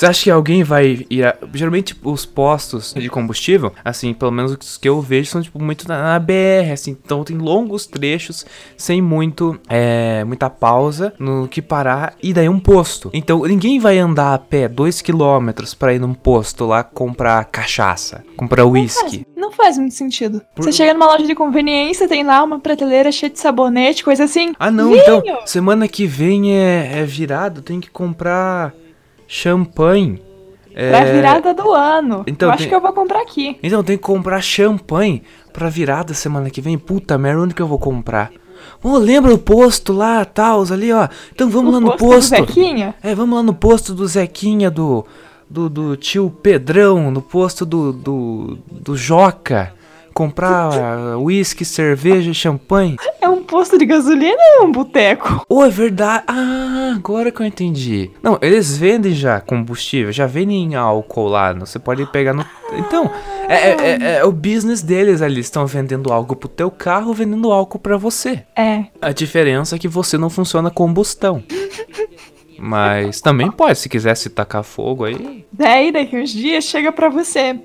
Você 0.00 0.06
acha 0.06 0.24
que 0.24 0.30
alguém 0.30 0.62
vai 0.64 1.04
ir. 1.10 1.26
A... 1.26 1.36
Geralmente 1.52 1.94
os 2.02 2.24
postos 2.24 2.94
de 2.94 3.10
combustível, 3.10 3.70
assim, 3.84 4.14
pelo 4.14 4.30
menos 4.30 4.56
os 4.58 4.78
que 4.78 4.88
eu 4.88 4.98
vejo, 5.02 5.28
são 5.28 5.42
tipo 5.42 5.62
muito 5.62 5.86
na, 5.86 6.02
na 6.14 6.18
BR, 6.18 6.72
assim, 6.72 6.96
então 7.04 7.22
tem 7.22 7.36
longos 7.36 7.84
trechos 7.84 8.46
sem 8.78 9.02
muito. 9.02 9.60
É, 9.68 10.24
muita 10.24 10.48
pausa 10.48 11.12
no 11.18 11.46
que 11.46 11.60
parar 11.60 12.14
e 12.22 12.32
daí 12.32 12.48
um 12.48 12.58
posto. 12.58 13.10
Então 13.12 13.42
ninguém 13.42 13.78
vai 13.78 13.98
andar 13.98 14.32
a 14.32 14.38
pé 14.38 14.70
2km 14.70 15.76
pra 15.76 15.92
ir 15.92 16.00
num 16.00 16.14
posto 16.14 16.64
lá 16.64 16.82
comprar 16.82 17.44
cachaça, 17.44 18.24
comprar 18.38 18.64
uísque. 18.64 19.26
Não 19.36 19.52
faz 19.52 19.76
muito 19.76 19.94
sentido. 19.94 20.40
Por- 20.54 20.64
Você 20.64 20.72
chega 20.72 20.94
numa 20.94 21.08
loja 21.08 21.26
de 21.26 21.34
conveniência, 21.34 22.08
tem 22.08 22.24
lá 22.24 22.42
uma 22.42 22.58
prateleira 22.58 23.12
cheia 23.12 23.28
de 23.28 23.38
sabonete, 23.38 24.02
coisa 24.02 24.24
assim. 24.24 24.54
Ah 24.58 24.70
não, 24.70 24.92
Vinho! 24.92 25.02
então 25.02 25.22
semana 25.44 25.86
que 25.86 26.06
vem 26.06 26.56
é, 26.56 27.00
é 27.00 27.04
virado, 27.04 27.60
tem 27.60 27.80
que 27.82 27.90
comprar 27.90 28.72
champanhe. 29.34 30.20
É, 30.74 30.90
Pra 30.90 31.04
virada 31.04 31.54
do 31.54 31.72
ano. 31.72 32.24
então 32.26 32.48
eu 32.48 32.52
acho 32.52 32.58
tem- 32.62 32.68
que 32.68 32.74
eu 32.74 32.80
vou 32.80 32.92
comprar 32.92 33.20
aqui. 33.22 33.56
Então 33.62 33.82
tem 33.82 33.96
que 33.96 34.02
comprar 34.02 34.40
champanhe 34.40 35.22
pra 35.52 35.68
virada 35.68 36.12
semana 36.14 36.50
que 36.50 36.60
vem. 36.60 36.76
Puta 36.76 37.16
merda, 37.16 37.42
onde 37.42 37.54
que 37.54 37.62
eu 37.62 37.66
vou 37.66 37.78
comprar? 37.78 38.30
Ô, 38.82 38.96
lembra 38.98 39.32
o 39.34 39.38
posto 39.38 39.92
lá, 39.92 40.24
tals, 40.24 40.70
ali, 40.72 40.92
ó. 40.92 41.08
Então 41.32 41.48
vamos 41.48 41.70
O 41.70 41.74
lá 41.74 41.80
no 41.80 41.86
posto 41.96 42.00
do 42.04 42.08
posto. 42.10 42.28
Zequinha? 42.30 42.94
É, 43.02 43.14
vamos 43.14 43.36
lá 43.36 43.42
no 43.42 43.54
posto 43.54 43.94
do 43.94 44.06
Zequinha, 44.06 44.70
do, 44.70 45.04
do, 45.48 45.68
do 45.68 45.96
tio 45.96 46.30
Pedrão, 46.42 47.10
no 47.10 47.20
posto 47.22 47.64
do, 47.66 47.92
do, 47.92 48.58
do 48.70 48.96
Joca. 48.96 49.72
Comprar 50.14 50.70
ah, 50.72 51.18
uísque, 51.18 51.64
cerveja, 51.64 52.32
champanhe. 52.34 52.96
É 53.20 53.28
um 53.28 53.42
posto 53.42 53.78
de 53.78 53.86
gasolina 53.86 54.36
ou 54.58 54.64
é 54.64 54.66
um 54.66 54.72
boteco? 54.72 55.44
Oh, 55.48 55.64
é 55.64 55.70
verdade. 55.70 56.24
Ah, 56.26 56.92
agora 56.96 57.30
que 57.30 57.40
eu 57.40 57.46
entendi. 57.46 58.10
Não, 58.22 58.38
eles 58.42 58.76
vendem 58.76 59.12
já 59.12 59.40
combustível, 59.40 60.12
já 60.12 60.26
vendem 60.26 60.74
álcool 60.74 61.28
lá. 61.28 61.52
Você 61.54 61.78
pode 61.78 62.04
pegar 62.06 62.32
no. 62.34 62.44
Então, 62.72 63.10
é, 63.48 63.54
é- 63.70 63.76
é- 64.02 64.16
é 64.18 64.24
o 64.24 64.32
business 64.32 64.82
deles 64.82 65.22
ali. 65.22 65.40
Estão 65.40 65.66
vendendo 65.66 66.12
algo 66.12 66.36
pro 66.36 66.48
teu 66.48 66.70
carro, 66.70 67.12
vendendo 67.14 67.50
álcool 67.50 67.78
pra 67.78 67.96
você. 67.96 68.44
É. 68.56 68.84
A 69.00 69.12
diferença 69.12 69.76
é 69.76 69.78
que 69.78 69.88
você 69.88 70.18
não 70.18 70.28
funciona 70.30 70.70
combustão. 70.70 71.42
Mas 72.62 73.20
também 73.22 73.50
pode, 73.50 73.78
se 73.78 73.88
quiser 73.88 74.14
se 74.16 74.28
tacar 74.28 74.62
fogo 74.62 75.04
aí. 75.04 75.46
Daí, 75.50 75.90
daqui 75.90 76.14
uns 76.16 76.30
dias, 76.30 76.64
chega 76.64 76.92
pra 76.92 77.08
você. 77.08 77.58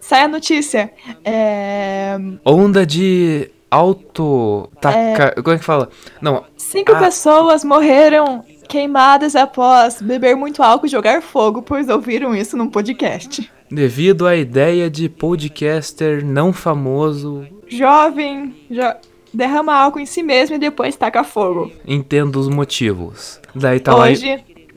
Sai 0.00 0.22
a 0.22 0.28
notícia. 0.28 0.92
É... 1.24 2.16
Onda 2.44 2.84
de 2.86 3.50
auto. 3.70 4.68
Taca... 4.80 5.40
Como 5.42 5.54
é 5.54 5.58
que 5.58 5.64
fala? 5.64 5.88
Não, 6.20 6.44
Cinco 6.56 6.96
pessoas 6.98 7.62
morreram 7.64 8.44
queimadas 8.68 9.36
após 9.36 10.02
beber 10.02 10.34
muito 10.34 10.62
álcool 10.62 10.86
e 10.86 10.88
jogar 10.88 11.22
fogo, 11.22 11.62
pois 11.62 11.88
ouviram 11.88 12.34
isso 12.34 12.56
num 12.56 12.68
podcast. 12.68 13.48
devido 13.70 14.26
à 14.26 14.34
ideia 14.36 14.90
de 14.90 15.08
podcaster 15.08 16.24
não 16.24 16.52
famoso 16.52 17.46
Jovem 17.68 18.54
jo- 18.70 18.94
derrama 19.32 19.74
álcool 19.74 20.00
em 20.00 20.06
si 20.06 20.22
mesmo 20.22 20.56
e 20.56 20.58
depois 20.58 20.96
taca 20.96 21.22
fogo. 21.24 21.70
entendo 21.86 22.36
os 22.40 22.48
motivos. 22.48 23.40
Daí 23.54 23.78
tá 23.80 23.94
lá. 23.94 24.06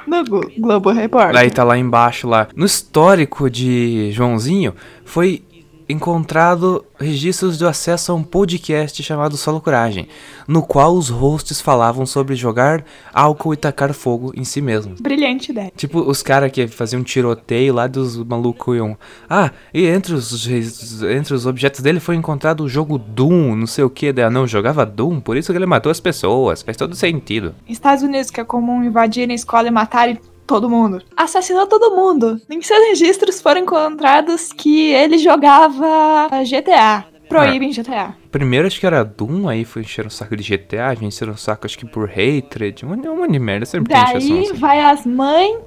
No 0.09 0.23
Glo- 0.23 0.51
Globo 0.57 0.91
Repórter. 0.91 1.33
Daí 1.33 1.51
tá 1.51 1.63
lá 1.63 1.77
embaixo 1.77 2.27
lá. 2.27 2.47
No 2.55 2.65
histórico 2.65 3.49
de 3.49 4.11
Joãozinho 4.11 4.73
foi 5.05 5.43
encontrado 5.89 6.85
registros 6.99 7.57
de 7.57 7.65
acesso 7.65 8.11
a 8.11 8.15
um 8.15 8.21
podcast 8.21 9.01
chamado 9.01 9.35
Solo 9.35 9.59
Coragem, 9.59 10.07
no 10.47 10.61
qual 10.61 10.93
os 10.93 11.09
hosts 11.09 11.59
falavam 11.59 12.05
sobre 12.05 12.35
jogar 12.35 12.85
álcool 13.11 13.55
e 13.55 13.57
tacar 13.57 13.93
fogo 13.93 14.31
em 14.35 14.43
si 14.43 14.61
mesmos. 14.61 15.01
Brilhante 15.01 15.51
ideia. 15.51 15.71
Tipo, 15.75 16.01
os 16.01 16.21
caras 16.21 16.51
que 16.51 16.67
faziam 16.67 17.03
tiroteio 17.03 17.73
lá 17.73 17.87
dos 17.87 18.17
malucos 18.23 18.77
iam. 18.77 18.95
Ah, 19.27 19.51
e 19.73 19.87
entre 19.87 20.13
os, 20.13 20.47
entre 20.47 21.33
os 21.33 21.47
objetos 21.47 21.81
dele 21.81 21.99
foi 21.99 22.15
encontrado 22.15 22.63
o 22.63 22.69
jogo 22.69 22.99
Doom, 22.99 23.55
não 23.55 23.67
sei 23.67 23.83
o 23.83 23.89
que. 23.89 24.13
Ah, 24.21 24.29
não, 24.29 24.45
jogava 24.45 24.85
Doom, 24.85 25.19
por 25.19 25.37
isso 25.37 25.51
que 25.51 25.57
ele 25.57 25.65
matou 25.65 25.91
as 25.91 25.99
pessoas. 25.99 26.61
Faz 26.61 26.77
todo 26.77 26.95
sentido. 26.95 27.55
Estados 27.67 28.03
Unidos, 28.03 28.29
que 28.29 28.39
é 28.39 28.43
comum 28.43 28.83
invadirem 28.83 29.35
escola 29.35 29.67
e 29.67 29.71
matarem 29.71 30.19
todo 30.49 30.67
mundo. 30.67 30.99
Assassinou 31.15 31.67
todo 31.67 31.95
mundo. 31.95 32.41
Em 32.49 32.59
seus 32.59 32.87
registros 32.87 33.39
foram 33.39 33.61
encontrados 33.61 34.51
que 34.51 34.91
ele 34.91 35.19
jogava 35.19 36.27
GTA. 36.43 37.05
Proíbem 37.29 37.71
GTA. 37.71 38.15
Primeiro 38.31 38.65
acho 38.65 38.79
que 38.79 38.87
era 38.87 39.05
Doom, 39.05 39.47
aí 39.47 39.63
foi 39.63 39.83
encher 39.83 40.07
o 40.07 40.09
saco 40.09 40.35
de 40.35 40.41
GTA, 40.41 40.87
a 40.87 40.95
gente 40.95 41.05
encheram 41.05 41.33
o 41.33 41.37
saco 41.37 41.67
acho 41.67 41.77
que 41.77 41.85
por 41.85 42.09
hatred, 42.09 42.83
um 42.83 42.93
um 42.93 43.17
monte 43.17 43.31
de 43.33 43.37
merda, 43.39 43.67
sempre 43.67 43.93
Daí 43.93 44.17
assim. 44.17 44.51
vai 44.53 44.79
as 44.81 45.05
mães, 45.05 45.59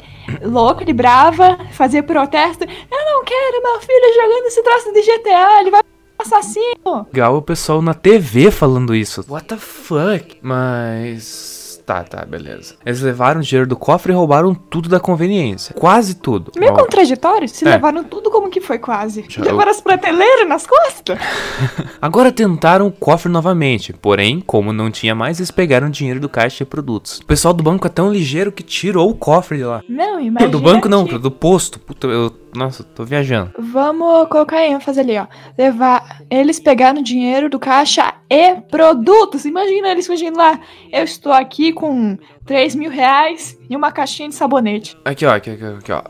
louca 0.42 0.84
de 0.84 0.92
brava, 0.92 1.56
fazer 1.70 2.02
protesto. 2.02 2.64
Eu 2.64 3.04
não 3.04 3.24
quero 3.24 3.62
meu 3.62 3.80
filho 3.80 4.14
jogando 4.14 4.46
esse 4.46 4.62
troço 4.64 4.92
de 4.92 5.02
GTA, 5.02 5.60
ele 5.60 5.70
vai 5.70 5.80
assassino. 6.18 7.06
Legal 7.12 7.36
o 7.36 7.42
pessoal 7.42 7.80
na 7.80 7.94
TV 7.94 8.50
falando 8.50 8.94
isso. 8.94 9.24
What 9.28 9.46
the 9.46 9.56
fuck? 9.56 10.38
Mas. 10.42 11.61
Tá, 11.84 12.04
tá, 12.04 12.24
beleza. 12.24 12.76
Eles 12.86 13.00
levaram 13.00 13.40
o 13.40 13.42
dinheiro 13.42 13.66
do 13.68 13.76
cofre 13.76 14.12
e 14.12 14.14
roubaram 14.14 14.54
tudo 14.54 14.88
da 14.88 15.00
conveniência. 15.00 15.74
Quase 15.74 16.14
tudo. 16.14 16.52
Meio 16.56 16.72
Ó, 16.72 16.76
contraditório, 16.76 17.48
se 17.48 17.66
É. 17.66 17.70
levaram 17.70 18.04
tudo 18.04 18.30
como 18.30 18.48
que 18.48 18.60
foi 18.60 18.78
quase. 18.78 19.24
Já- 19.28 19.42
Levaram 19.42 19.70
as 19.70 19.80
prateleiras 19.80 20.48
nas 20.48 20.64
costas. 20.66 21.18
Agora 22.00 22.30
tentaram 22.30 22.86
o 22.86 22.92
cofre 22.92 23.30
novamente, 23.30 23.92
porém, 23.92 24.40
como 24.40 24.72
não 24.72 24.90
tinha 24.90 25.14
mais, 25.14 25.38
eles 25.40 25.50
pegaram 25.50 25.88
o 25.88 25.90
dinheiro 25.90 26.20
do 26.20 26.28
caixa 26.28 26.64
de 26.64 26.70
produtos. 26.70 27.18
O 27.18 27.26
pessoal 27.26 27.52
do 27.52 27.62
banco 27.62 27.86
é 27.86 27.90
tão 27.90 28.12
ligeiro 28.12 28.52
que 28.52 28.62
tirou 28.62 29.10
o 29.10 29.14
cofre 29.14 29.58
de 29.58 29.64
lá. 29.64 29.82
Não, 29.88 30.20
imagina 30.20 30.50
do 30.50 30.60
banco 30.60 30.88
não, 30.88 31.04
do 31.04 31.30
posto. 31.30 31.78
Puta, 31.80 32.06
eu. 32.06 32.32
Nossa, 32.54 32.84
tô 32.84 33.04
viajando. 33.04 33.50
Vamos 33.58 34.28
colocar 34.28 34.62
ênfase 34.62 35.00
ali, 35.00 35.18
ó. 35.18 35.26
Levar. 35.56 36.22
Eles 36.28 36.60
pegaram 36.60 37.02
dinheiro 37.02 37.48
do 37.48 37.58
caixa 37.58 38.14
e 38.28 38.56
produtos. 38.70 39.46
Imagina 39.46 39.88
eles 39.88 40.06
fugindo 40.06 40.36
lá. 40.36 40.60
Eu 40.92 41.04
estou 41.04 41.32
aqui 41.32 41.72
com 41.72 42.18
3 42.44 42.74
mil 42.74 42.90
reais 42.90 43.56
e 43.70 43.76
uma 43.76 43.92
caixinha 43.92 44.28
de 44.28 44.34
sabonete. 44.34 44.96
Aqui, 45.04 45.24
ó, 45.24 45.34
aqui, 45.34 45.50
aqui, 45.50 45.64
aqui, 45.64 45.92
ó. 45.92 46.02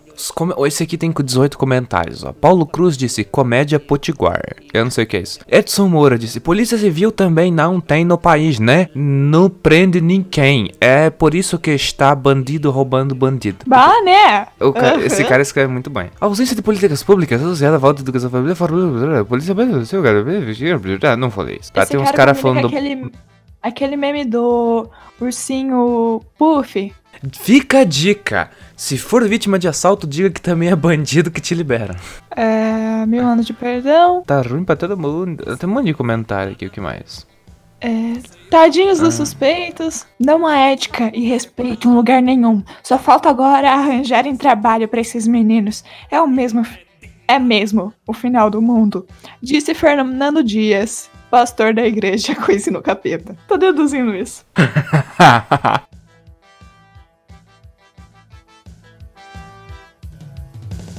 Esse 0.66 0.82
aqui 0.82 0.96
tem 0.96 1.12
com 1.12 1.22
18 1.22 1.58
comentários, 1.58 2.24
ó. 2.24 2.32
Paulo 2.32 2.64
Cruz 2.66 2.96
disse, 2.96 3.22
comédia 3.24 3.78
potiguar. 3.78 4.40
Eu 4.72 4.84
não 4.84 4.90
sei 4.90 5.04
o 5.04 5.06
que 5.06 5.16
é 5.16 5.20
isso. 5.20 5.40
Edson 5.48 5.88
Moura 5.88 6.18
disse, 6.18 6.40
polícia 6.40 6.78
civil 6.78 7.12
também 7.12 7.52
não 7.52 7.80
tem 7.80 8.04
no 8.04 8.16
país, 8.16 8.58
né? 8.58 8.88
Não 8.94 9.48
prende 9.50 10.00
ninguém. 10.00 10.70
É 10.80 11.10
por 11.10 11.34
isso 11.34 11.58
que 11.58 11.70
está 11.72 12.14
bandido 12.14 12.70
roubando 12.70 13.14
bandido. 13.14 13.58
Bah, 13.66 13.92
né? 14.02 14.46
O 14.60 14.72
ca- 14.72 14.94
Aham. 14.94 15.00
Esse 15.00 15.24
cara 15.24 15.42
escreve 15.42 15.72
muito 15.72 15.90
bem. 15.90 16.10
A 16.20 16.26
ausência 16.26 16.56
de 16.56 16.62
políticas 16.62 17.02
públicas 17.02 17.40
associada 17.42 17.76
à 17.76 17.80
falta 17.80 17.96
de 17.96 18.02
educação 18.02 18.30
familiar. 18.30 18.56
Polícia. 19.24 19.54
Ah, 21.02 21.16
Não 21.16 21.30
falei 21.30 21.58
isso. 21.60 21.72
Tá, 21.72 21.82
Esse 21.82 21.92
tem 21.92 22.00
uns 22.00 22.04
cara 22.06 22.16
caras 22.16 22.40
combina 22.40 22.68
falando. 22.68 22.76
Aquele, 22.78 23.12
aquele 23.62 23.96
meme 23.96 24.24
do 24.24 24.88
ursinho 25.20 26.20
Puff. 26.36 26.92
Fica 27.40 27.80
a 27.80 27.84
dica. 27.84 28.50
Se 28.76 28.98
for 28.98 29.26
vítima 29.28 29.58
de 29.58 29.68
assalto, 29.68 30.06
diga 30.06 30.28
que 30.30 30.40
também 30.40 30.70
é 30.70 30.76
bandido 30.76 31.30
que 31.30 31.40
te 31.40 31.54
libera. 31.54 31.94
É, 32.34 33.06
mil 33.06 33.24
anos 33.24 33.46
de 33.46 33.52
perdão. 33.52 34.22
Tá 34.26 34.40
ruim 34.42 34.64
pra 34.64 34.74
todo 34.74 34.96
mundo. 34.98 35.56
Tem 35.56 35.68
um 35.68 35.72
monte 35.74 35.86
de 35.86 35.94
comentário 35.94 36.52
aqui, 36.52 36.66
o 36.66 36.70
que 36.70 36.80
mais? 36.80 37.26
É, 37.80 38.14
tadinhos 38.50 39.00
Ah. 39.00 39.04
dos 39.04 39.14
suspeitos. 39.14 40.06
Não 40.18 40.46
há 40.46 40.56
ética 40.56 41.10
e 41.14 41.28
respeito 41.28 41.88
em 41.88 41.94
lugar 41.94 42.20
nenhum. 42.22 42.62
Só 42.82 42.98
falta 42.98 43.28
agora 43.30 43.70
arranjarem 43.72 44.36
trabalho 44.36 44.88
pra 44.88 45.00
esses 45.00 45.26
meninos. 45.28 45.84
É 46.10 46.20
o 46.20 46.26
mesmo. 46.26 46.66
É 47.28 47.38
mesmo 47.38 47.92
o 48.06 48.12
final 48.12 48.50
do 48.50 48.60
mundo. 48.60 49.06
Disse 49.40 49.74
Fernando 49.74 50.42
Dias, 50.42 51.08
pastor 51.32 51.72
da 51.72 51.86
igreja 51.86 52.34
Coisa 52.44 52.70
no 52.70 52.82
Capeta. 52.82 53.34
Tô 53.48 53.56
deduzindo 53.56 54.14
isso. 54.14 54.44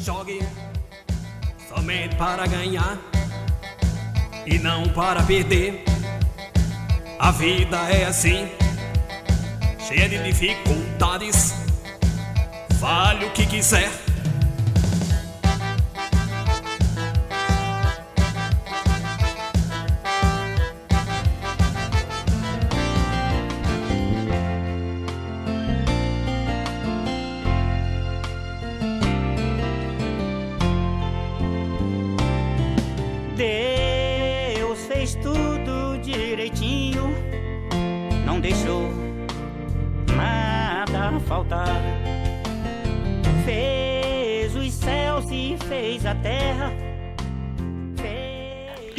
Jogue 0.02 0.40
somente 1.70 2.16
para 2.16 2.48
ganhar 2.48 2.98
e 4.48 4.58
não 4.58 4.90
para 4.90 5.22
perder. 5.22 5.86
A 7.20 7.30
vida 7.32 7.78
é 7.90 8.06
assim, 8.06 8.50
cheia 9.88 10.10
de 10.10 10.18
dificuldades. 10.24 11.54
Vale 12.80 13.28
o 13.28 13.32
que 13.32 13.46
quiser. 13.46 14.03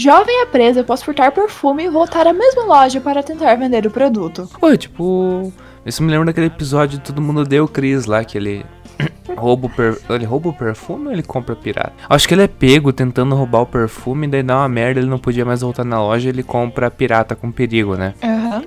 Jovem 0.04 0.42
é 0.42 0.44
preso 0.44 0.80
após 0.80 1.02
furtar 1.02 1.32
perfume 1.32 1.84
e 1.84 1.88
voltar 1.88 2.26
à 2.26 2.32
mesma 2.34 2.64
loja 2.64 3.00
para 3.00 3.22
tentar 3.22 3.54
vender 3.54 3.86
o 3.86 3.90
produto. 3.90 4.46
Oi, 4.60 4.76
tipo. 4.76 5.50
Isso 5.86 6.02
me 6.02 6.10
lembra 6.10 6.26
daquele 6.26 6.48
episódio 6.48 6.98
de 6.98 7.04
Todo 7.04 7.22
Mundo 7.22 7.42
Deu 7.42 7.66
Cris 7.66 8.04
lá, 8.04 8.22
que 8.22 8.36
ele. 8.36 8.66
rouba 9.34 9.66
o 9.66 9.70
per... 9.70 9.98
Ele 10.10 10.26
rouba 10.26 10.50
o 10.50 10.52
perfume 10.52 11.06
ou 11.06 11.12
ele 11.12 11.22
compra 11.22 11.56
pirata? 11.56 11.94
Acho 12.06 12.28
que 12.28 12.34
ele 12.34 12.42
é 12.42 12.46
pego 12.46 12.92
tentando 12.92 13.34
roubar 13.34 13.62
o 13.62 13.66
perfume, 13.66 14.28
daí 14.28 14.42
dá 14.42 14.58
uma 14.58 14.68
merda, 14.68 15.00
ele 15.00 15.08
não 15.08 15.18
podia 15.18 15.42
mais 15.42 15.62
voltar 15.62 15.84
na 15.84 15.98
loja 15.98 16.28
ele 16.28 16.42
compra 16.42 16.90
pirata 16.90 17.34
com 17.34 17.50
perigo, 17.50 17.96
né? 17.96 18.12
Aham. 18.22 18.62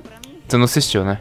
Você 0.47 0.57
não 0.57 0.65
assistiu, 0.65 1.05
né? 1.05 1.19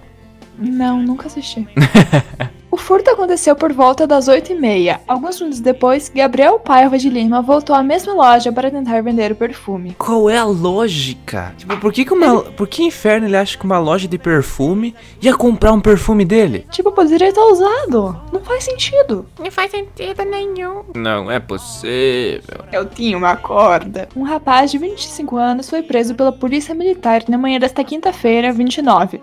Não, 0.59 0.98
nunca 0.98 1.26
assisti. 1.26 1.68
o 2.76 2.78
furto 2.78 3.10
aconteceu 3.10 3.56
por 3.56 3.72
volta 3.72 4.06
das 4.06 4.28
8h30. 4.28 5.00
Alguns 5.08 5.40
minutos 5.40 5.60
depois, 5.60 6.10
Gabriel 6.14 6.58
Paiva 6.58 6.98
de 6.98 7.08
Lima 7.08 7.40
voltou 7.40 7.74
à 7.74 7.82
mesma 7.82 8.12
loja 8.12 8.52
para 8.52 8.70
tentar 8.70 9.02
vender 9.02 9.32
o 9.32 9.34
perfume. 9.34 9.96
Qual 9.98 10.28
é 10.28 10.36
a 10.36 10.44
lógica? 10.44 11.54
Tipo, 11.56 11.78
por 11.78 11.90
que, 11.90 12.04
que 12.04 12.12
uma. 12.12 12.42
Por 12.42 12.68
que 12.68 12.82
inferno 12.82 13.26
ele 13.26 13.36
acha 13.36 13.56
que 13.56 13.64
uma 13.64 13.78
loja 13.78 14.06
de 14.06 14.18
perfume 14.18 14.94
ia 15.22 15.34
comprar 15.34 15.72
um 15.72 15.80
perfume 15.80 16.22
dele? 16.22 16.66
Tipo, 16.70 16.92
poderia 16.92 17.30
estar 17.30 17.46
usado. 17.46 18.20
Não 18.30 18.40
faz 18.40 18.64
sentido. 18.64 19.24
Não 19.38 19.50
faz 19.50 19.70
sentido 19.70 20.22
nenhum. 20.26 20.82
Não 20.94 21.30
é 21.30 21.40
possível. 21.40 22.60
Eu 22.70 22.84
tinha 22.84 23.16
uma 23.16 23.36
corda. 23.36 24.06
Um 24.14 24.22
rapaz 24.22 24.70
de 24.70 24.76
25 24.76 25.34
anos 25.38 25.70
foi 25.70 25.82
preso 25.82 26.14
pela 26.14 26.30
polícia 26.30 26.74
militar 26.74 27.22
na 27.26 27.38
manhã 27.38 27.58
desta 27.58 27.82
quinta-feira, 27.82 28.52
29, 28.52 29.22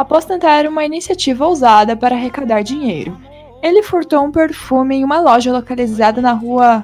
após 0.00 0.24
tentar 0.24 0.66
uma 0.66 0.82
iniciativa 0.82 1.46
ousada 1.46 1.94
para 1.94 2.14
arrecadar 2.14 2.62
dinheiro. 2.62 3.14
Ele 3.62 3.82
furtou 3.82 4.24
um 4.24 4.32
perfume 4.32 4.96
em 4.96 5.04
uma 5.04 5.20
loja 5.20 5.52
localizada 5.52 6.22
na 6.22 6.32
rua 6.32 6.82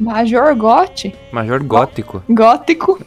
Major 0.00 0.56
Gotti, 0.56 1.14
Major 1.30 1.62
gótico. 1.62 2.20
Gótico, 2.28 2.98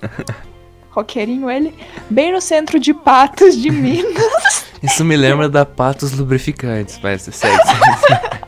roqueirinho 0.89 1.51
ele, 1.51 1.77
bem 2.09 2.31
no 2.31 2.39
centro 2.39 2.79
de 2.79 2.93
Patos 2.93 3.57
de 3.57 3.69
Minas. 3.69 4.65
Isso 4.81 5.03
me 5.03 5.17
lembra 5.17 5.49
da 5.49 5.65
Patos 5.65 6.13
Lubrificantes, 6.13 6.97
mas 7.03 7.23
segue. 7.23 7.33
segue. 7.33 8.31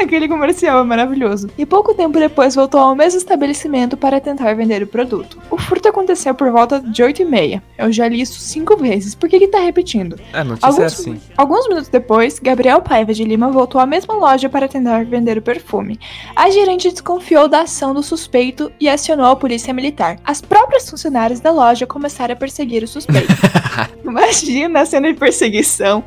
Aquele 0.10 0.26
comercial 0.26 0.80
é 0.80 0.84
maravilhoso. 0.84 1.50
E 1.58 1.66
pouco 1.66 1.94
tempo 1.94 2.18
depois 2.18 2.54
voltou 2.54 2.80
ao 2.80 2.96
mesmo 2.96 3.18
estabelecimento 3.18 3.96
para 3.96 4.20
tentar 4.20 4.54
vender 4.54 4.82
o 4.82 4.86
produto. 4.86 5.38
O 5.50 5.58
furto 5.58 5.88
aconteceu 5.88 6.34
por 6.34 6.50
volta 6.50 6.80
de 6.80 7.02
8 7.02 7.22
e 7.22 7.24
meia. 7.24 7.62
Eu 7.76 7.92
já 7.92 8.08
li 8.08 8.20
isso 8.20 8.40
cinco 8.40 8.76
vezes. 8.76 9.14
Por 9.14 9.28
que 9.28 9.38
que 9.38 9.48
tá 9.48 9.60
repetindo? 9.60 10.18
A 10.32 10.42
notícia 10.42 10.66
é 10.66 10.70
Alguns, 10.70 10.92
assim. 10.92 11.20
alguns 11.36 11.68
minutos 11.68 11.88
depois, 11.88 12.38
Gabriel 12.38 12.80
Paiva 12.80 13.12
de 13.12 13.24
Lima 13.24 13.50
voltou 13.50 13.80
à 13.80 13.86
mesma 13.86 14.14
loja 14.14 14.48
para 14.48 14.68
tentar 14.68 15.04
vender 15.04 15.36
o 15.36 15.42
perfume. 15.42 15.98
A 16.34 16.48
gerente 16.50 16.90
desconfiou 16.90 17.48
da 17.48 17.62
ação 17.62 17.92
do 17.92 18.02
suspeito 18.02 18.72
e 18.80 18.88
acionou 18.88 19.26
a 19.26 19.36
polícia 19.36 19.74
militar. 19.74 20.18
As 20.24 20.40
próprias 20.40 20.88
funcionárias 20.88 21.40
da 21.40 21.50
loja 21.50 21.86
começaram 21.86 22.32
a 22.32 22.36
perseguir 22.36 22.82
o 22.82 22.88
suspeito. 22.88 23.32
Imagina 24.04 24.80
a 24.80 24.86
cena 24.86 25.12
de 25.12 25.18
perseguição. 25.18 26.02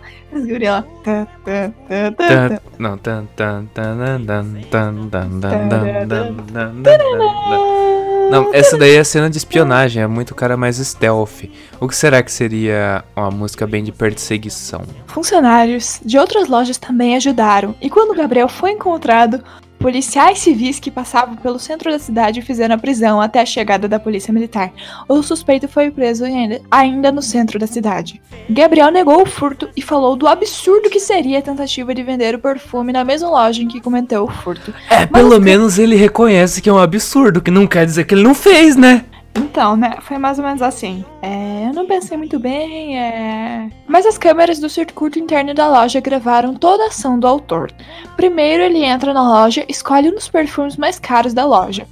Não. 8.31 8.53
Essa 8.53 8.77
daí 8.77 8.95
é 8.95 9.03
cena 9.03 9.29
de 9.29 9.37
espionagem, 9.37 10.01
é 10.01 10.07
muito 10.07 10.33
cara 10.33 10.57
mais 10.57 10.77
stealth. 10.77 11.43
O 11.79 11.87
que 11.87 11.95
será 11.95 12.23
que 12.23 12.31
seria 12.31 13.03
uma 13.15 13.29
música 13.29 13.67
bem 13.67 13.83
de 13.83 13.91
perseguição? 13.91 14.81
Funcionários 15.07 15.99
de 16.03 16.17
outras 16.17 16.47
lojas 16.47 16.77
também 16.77 17.15
ajudaram, 17.15 17.75
e 17.81 17.89
quando 17.89 18.15
Gabriel 18.15 18.47
foi 18.47 18.71
encontrado, 18.71 19.43
policiais 19.83 20.39
civis 20.39 20.79
que 20.79 20.89
passavam 20.89 21.35
pelo 21.35 21.59
centro 21.59 21.91
da 21.91 21.99
cidade 21.99 22.41
fizeram 22.41 22.75
a 22.75 22.77
prisão 22.77 23.19
até 23.19 23.41
a 23.41 23.45
chegada 23.45 23.85
da 23.85 23.99
polícia 23.99 24.33
militar. 24.33 24.71
O 25.09 25.21
suspeito 25.21 25.67
foi 25.67 25.91
preso 25.91 26.23
ainda, 26.23 26.61
ainda 26.71 27.11
no 27.11 27.21
centro 27.21 27.59
da 27.59 27.67
cidade. 27.67 28.21
Gabriel 28.49 28.89
negou 28.89 29.21
o 29.21 29.25
furto 29.25 29.67
e 29.75 29.81
falou 29.81 30.15
do 30.15 30.25
absurdo 30.25 30.89
que 30.89 31.01
seria 31.01 31.39
a 31.39 31.41
tentativa 31.41 31.93
de 31.93 32.01
vender 32.01 32.33
o 32.33 32.39
perfume 32.39 32.93
na 32.93 33.03
mesma 33.03 33.29
loja 33.29 33.61
em 33.61 33.67
que 33.67 33.81
cometeu 33.81 34.23
o 34.23 34.31
furto. 34.31 34.73
É, 34.89 35.05
pelo 35.05 35.37
menos 35.37 35.77
ele 35.77 35.97
reconhece 35.97 36.61
que 36.61 36.69
é 36.69 36.73
um 36.73 36.79
absurdo, 36.79 37.41
que 37.41 37.51
não 37.51 37.67
quer 37.67 37.85
dizer 37.85 38.05
que 38.05 38.15
ele 38.15 38.23
não 38.23 38.33
fez, 38.33 38.77
né? 38.77 39.03
Então, 39.35 39.75
né? 39.75 39.97
Foi 40.01 40.17
mais 40.17 40.37
ou 40.37 40.45
menos 40.45 40.61
assim. 40.61 41.03
É, 41.21 41.67
eu 41.67 41.73
não 41.73 41.85
pensei 41.87 42.17
muito 42.17 42.39
bem, 42.39 42.99
é. 42.99 43.69
Mas 43.87 44.05
as 44.05 44.17
câmeras 44.17 44.59
do 44.59 44.69
circuito 44.69 45.19
interno 45.19 45.53
da 45.53 45.67
loja 45.67 45.99
gravaram 45.99 46.53
toda 46.53 46.83
a 46.83 46.87
ação 46.87 47.19
do 47.19 47.27
autor. 47.27 47.71
Primeiro 48.15 48.63
ele 48.63 48.83
entra 48.83 49.13
na 49.13 49.21
loja, 49.21 49.65
escolhe 49.67 50.09
um 50.09 50.15
dos 50.15 50.27
perfumes 50.27 50.77
mais 50.77 50.99
caros 50.99 51.33
da 51.33 51.45
loja. 51.45 51.87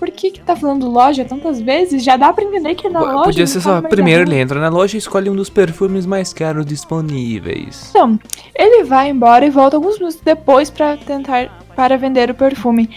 Por 0.00 0.10
que 0.10 0.30
que 0.30 0.40
tá 0.40 0.56
falando 0.56 0.88
loja 0.88 1.26
tantas 1.26 1.60
vezes? 1.60 2.02
Já 2.02 2.16
dá 2.16 2.32
pra 2.32 2.42
entender 2.42 2.74
que 2.74 2.86
é 2.86 2.90
na 2.90 3.00
loja. 3.00 3.24
Podia 3.24 3.46
ser 3.46 3.60
só, 3.60 3.82
primeiro 3.82 4.22
ele 4.22 4.34
entra 4.34 4.58
na 4.58 4.70
loja 4.70 4.96
e 4.96 4.98
escolhe 4.98 5.28
um 5.28 5.36
dos 5.36 5.50
perfumes 5.50 6.06
mais 6.06 6.32
caros 6.32 6.64
disponíveis. 6.64 7.90
Então, 7.90 8.18
ele 8.54 8.82
vai 8.82 9.10
embora 9.10 9.44
e 9.44 9.50
volta 9.50 9.76
alguns 9.76 9.98
minutos 9.98 10.18
depois 10.24 10.70
pra 10.70 10.96
tentar 10.96 11.59
para 11.74 11.96
vender 11.96 12.30
o 12.30 12.34
perfume. 12.34 12.90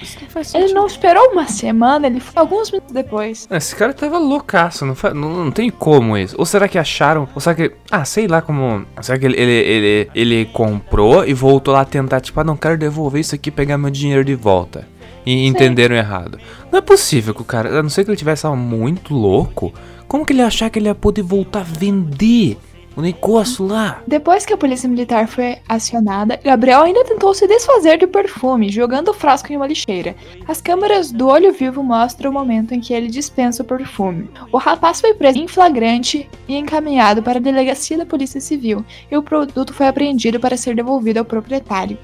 Ele 0.53 0.73
não 0.73 0.85
esperou 0.85 1.31
uma 1.31 1.47
semana, 1.47 2.07
ele 2.07 2.19
foi 2.19 2.41
alguns 2.41 2.71
minutos 2.71 2.93
depois. 2.93 3.47
Esse 3.49 3.75
cara 3.75 3.93
tava 3.93 4.17
loucaço, 4.17 4.85
não, 4.85 4.95
não, 5.13 5.45
não 5.45 5.51
tem 5.51 5.69
como 5.69 6.17
isso. 6.17 6.35
Ou 6.37 6.45
será 6.45 6.67
que 6.67 6.77
acharam? 6.77 7.27
Ou 7.33 7.41
será 7.41 7.55
que. 7.55 7.71
Ah, 7.89 8.05
sei 8.05 8.27
lá 8.27 8.41
como. 8.41 8.85
Será 9.01 9.17
que 9.17 9.25
ele, 9.25 9.39
ele, 9.39 9.51
ele, 9.51 10.09
ele 10.13 10.45
comprou 10.45 11.25
e 11.25 11.33
voltou 11.33 11.73
lá 11.73 11.85
tentar, 11.85 12.19
tipo, 12.21 12.39
ah, 12.39 12.43
não 12.43 12.57
quero 12.57 12.77
devolver 12.77 13.21
isso 13.21 13.35
aqui 13.35 13.49
e 13.49 13.51
pegar 13.51 13.77
meu 13.77 13.89
dinheiro 13.89 14.23
de 14.23 14.35
volta. 14.35 14.87
E 15.25 15.47
entenderam 15.47 15.95
errado. 15.95 16.37
Não 16.71 16.79
é 16.79 16.81
possível 16.81 17.33
que 17.33 17.41
o 17.41 17.45
cara. 17.45 17.79
A 17.79 17.83
não 17.83 17.89
ser 17.89 18.03
que 18.03 18.09
ele 18.09 18.17
tivesse 18.17 18.45
muito 18.47 19.13
louco. 19.13 19.73
Como 20.07 20.25
que 20.25 20.33
ele 20.33 20.41
ia 20.41 20.47
achar 20.47 20.69
que 20.69 20.77
ele 20.77 20.87
ia 20.87 20.95
poder 20.95 21.21
voltar 21.21 21.61
a 21.61 21.63
vender 21.63 22.57
o 22.95 23.01
negócio 23.01 23.65
lá? 23.65 24.01
Depois 24.07 24.45
que 24.45 24.53
a 24.53 24.57
polícia 24.57 24.87
militar 24.87 25.27
foi 25.27 25.57
acionada, 25.67 26.39
Gabriel 26.43 26.83
ainda 26.83 27.03
tentou 27.03 27.33
se 27.33 27.47
desfazer 27.47 27.97
do 27.97 28.07
perfume, 28.07 28.69
jogando 28.69 29.09
o 29.09 29.13
frasco 29.13 29.51
em 29.51 29.55
uma 29.55 29.67
lixeira. 29.67 30.15
As 30.47 30.61
câmeras 30.61 31.11
do 31.11 31.27
olho 31.27 31.51
vivo 31.51 31.83
mostram 31.83 32.29
o 32.29 32.33
momento 32.33 32.73
em 32.73 32.79
que 32.79 32.93
ele 32.93 33.07
dispensa 33.07 33.63
o 33.63 33.65
perfume. 33.65 34.29
O 34.51 34.57
rapaz 34.57 35.01
foi 35.01 35.13
preso 35.13 35.39
em 35.39 35.47
flagrante 35.47 36.29
e 36.47 36.55
encaminhado 36.55 37.23
para 37.23 37.39
a 37.39 37.41
delegacia 37.41 37.97
da 37.97 38.05
Polícia 38.05 38.39
Civil, 38.39 38.85
e 39.11 39.17
o 39.17 39.23
produto 39.23 39.73
foi 39.73 39.87
apreendido 39.87 40.39
para 40.39 40.57
ser 40.57 40.75
devolvido 40.75 41.19
ao 41.19 41.25
proprietário. 41.25 41.97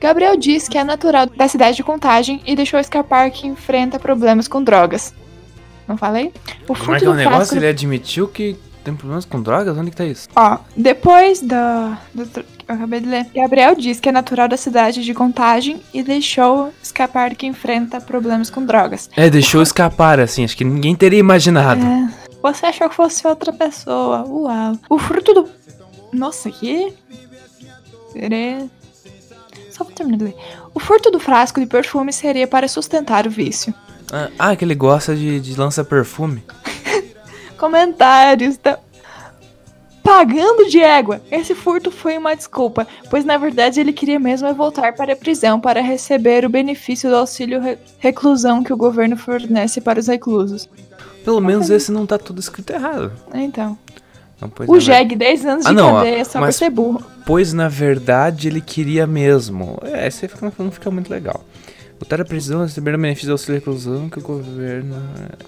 Gabriel 0.00 0.36
diz 0.36 0.68
que 0.68 0.76
é 0.76 0.82
natural 0.82 1.26
da 1.26 1.46
cidade 1.46 1.76
de 1.76 1.84
Contagem 1.84 2.40
e 2.44 2.56
deixou 2.56 2.80
escapar 2.80 3.30
que 3.30 3.46
enfrenta 3.46 4.00
problemas 4.00 4.48
com 4.48 4.60
drogas. 4.62 5.14
Não 5.86 5.96
falei? 5.96 6.32
O 6.66 6.74
Como 6.74 6.94
é 6.94 6.98
que 6.98 7.04
é 7.04 7.08
o 7.08 7.14
negócio? 7.14 7.36
frasco 7.36 7.56
Ele 7.56 7.68
admitiu 7.68 8.26
que 8.26 8.56
tem 8.82 8.94
problemas 8.94 9.24
com 9.24 9.40
drogas? 9.40 9.76
Onde 9.76 9.90
que 9.90 9.96
tá 9.96 10.04
isso? 10.04 10.28
Ó, 10.36 10.58
depois 10.76 11.40
da, 11.40 11.98
do 12.14 12.26
que 12.26 12.40
eu 12.68 12.74
acabei 12.74 13.00
de 13.00 13.08
ler, 13.08 13.26
Gabriel 13.34 13.74
diz 13.74 14.00
que 14.00 14.08
é 14.08 14.12
natural 14.12 14.48
da 14.48 14.56
cidade 14.56 15.02
de 15.04 15.14
Contagem 15.14 15.80
e 15.92 16.02
deixou 16.02 16.72
escapar 16.82 17.34
que 17.34 17.46
enfrenta 17.46 18.00
problemas 18.00 18.50
com 18.50 18.64
drogas. 18.64 19.08
É, 19.16 19.28
deixou 19.30 19.62
escapar, 19.62 20.20
assim. 20.20 20.44
Acho 20.44 20.56
que 20.56 20.64
ninguém 20.64 20.94
teria 20.94 21.18
imaginado. 21.18 21.80
É, 21.84 22.08
você 22.42 22.66
achou 22.66 22.88
que 22.88 22.94
fosse 22.94 23.26
outra 23.26 23.52
pessoa? 23.52 24.24
Uau. 24.26 24.78
O 24.88 24.98
fruto 24.98 25.32
do. 25.34 25.48
Nossa, 26.12 26.48
aqui. 26.48 26.92
Seria. 28.12 28.68
Só 29.70 29.84
vou 29.84 29.92
terminar 29.92 30.18
de 30.18 30.24
ler. 30.24 30.36
O 30.74 30.80
furto 30.80 31.10
do 31.10 31.18
frasco 31.18 31.58
de 31.60 31.66
perfume 31.66 32.12
seria 32.12 32.46
para 32.46 32.68
sustentar 32.68 33.26
o 33.26 33.30
vício. 33.30 33.72
Ah, 34.12 34.28
Ah, 34.38 34.56
que 34.56 34.64
ele 34.64 34.74
gosta 34.74 35.16
de, 35.16 35.40
de 35.40 35.58
lança-perfume. 35.58 36.44
Comentários 37.62 38.56
da. 38.56 38.76
Pagando 40.02 40.68
de 40.68 40.80
égua! 40.80 41.20
Esse 41.30 41.54
furto 41.54 41.92
foi 41.92 42.18
uma 42.18 42.34
desculpa, 42.34 42.88
pois 43.08 43.24
na 43.24 43.36
verdade 43.38 43.78
ele 43.78 43.92
queria 43.92 44.18
mesmo 44.18 44.48
é 44.48 44.52
voltar 44.52 44.94
para 44.94 45.12
a 45.12 45.16
prisão 45.16 45.60
para 45.60 45.80
receber 45.80 46.44
o 46.44 46.48
benefício 46.50 47.08
do 47.08 47.14
auxílio 47.14 47.60
re- 47.60 47.78
reclusão 48.00 48.64
que 48.64 48.72
o 48.72 48.76
governo 48.76 49.16
fornece 49.16 49.80
para 49.80 50.00
os 50.00 50.08
reclusos. 50.08 50.68
Pelo 51.24 51.40
menos 51.40 51.70
esse 51.70 51.92
não 51.92 52.04
tá 52.04 52.18
tudo 52.18 52.40
escrito 52.40 52.72
errado. 52.72 53.12
Então, 53.32 53.78
Não, 54.40 54.50
o 54.66 54.80
Jeg, 54.80 55.14
10 55.14 55.46
anos 55.46 55.64
de 55.64 55.70
Ah, 55.70 55.72
não, 55.72 55.94
cadeia 55.98 56.24
só 56.24 56.32
por 56.32 56.40
mas- 56.40 56.56
ser 56.56 56.68
burro. 56.68 57.00
Pois 57.24 57.52
na 57.52 57.68
verdade 57.68 58.48
ele 58.48 58.60
queria 58.60 59.06
mesmo. 59.06 59.78
É, 59.84 60.08
esse 60.08 60.28
não 60.58 60.72
fica 60.72 60.90
muito 60.90 61.08
legal. 61.12 61.44
Voltar 62.00 62.20
à 62.20 62.24
prisão, 62.24 62.62
receber 62.62 62.96
o 62.96 62.98
benefício 62.98 63.28
do 63.28 63.32
auxílio 63.32 63.54
reclusão 63.60 64.08
que 64.08 64.18
o 64.18 64.22
governo. 64.22 64.96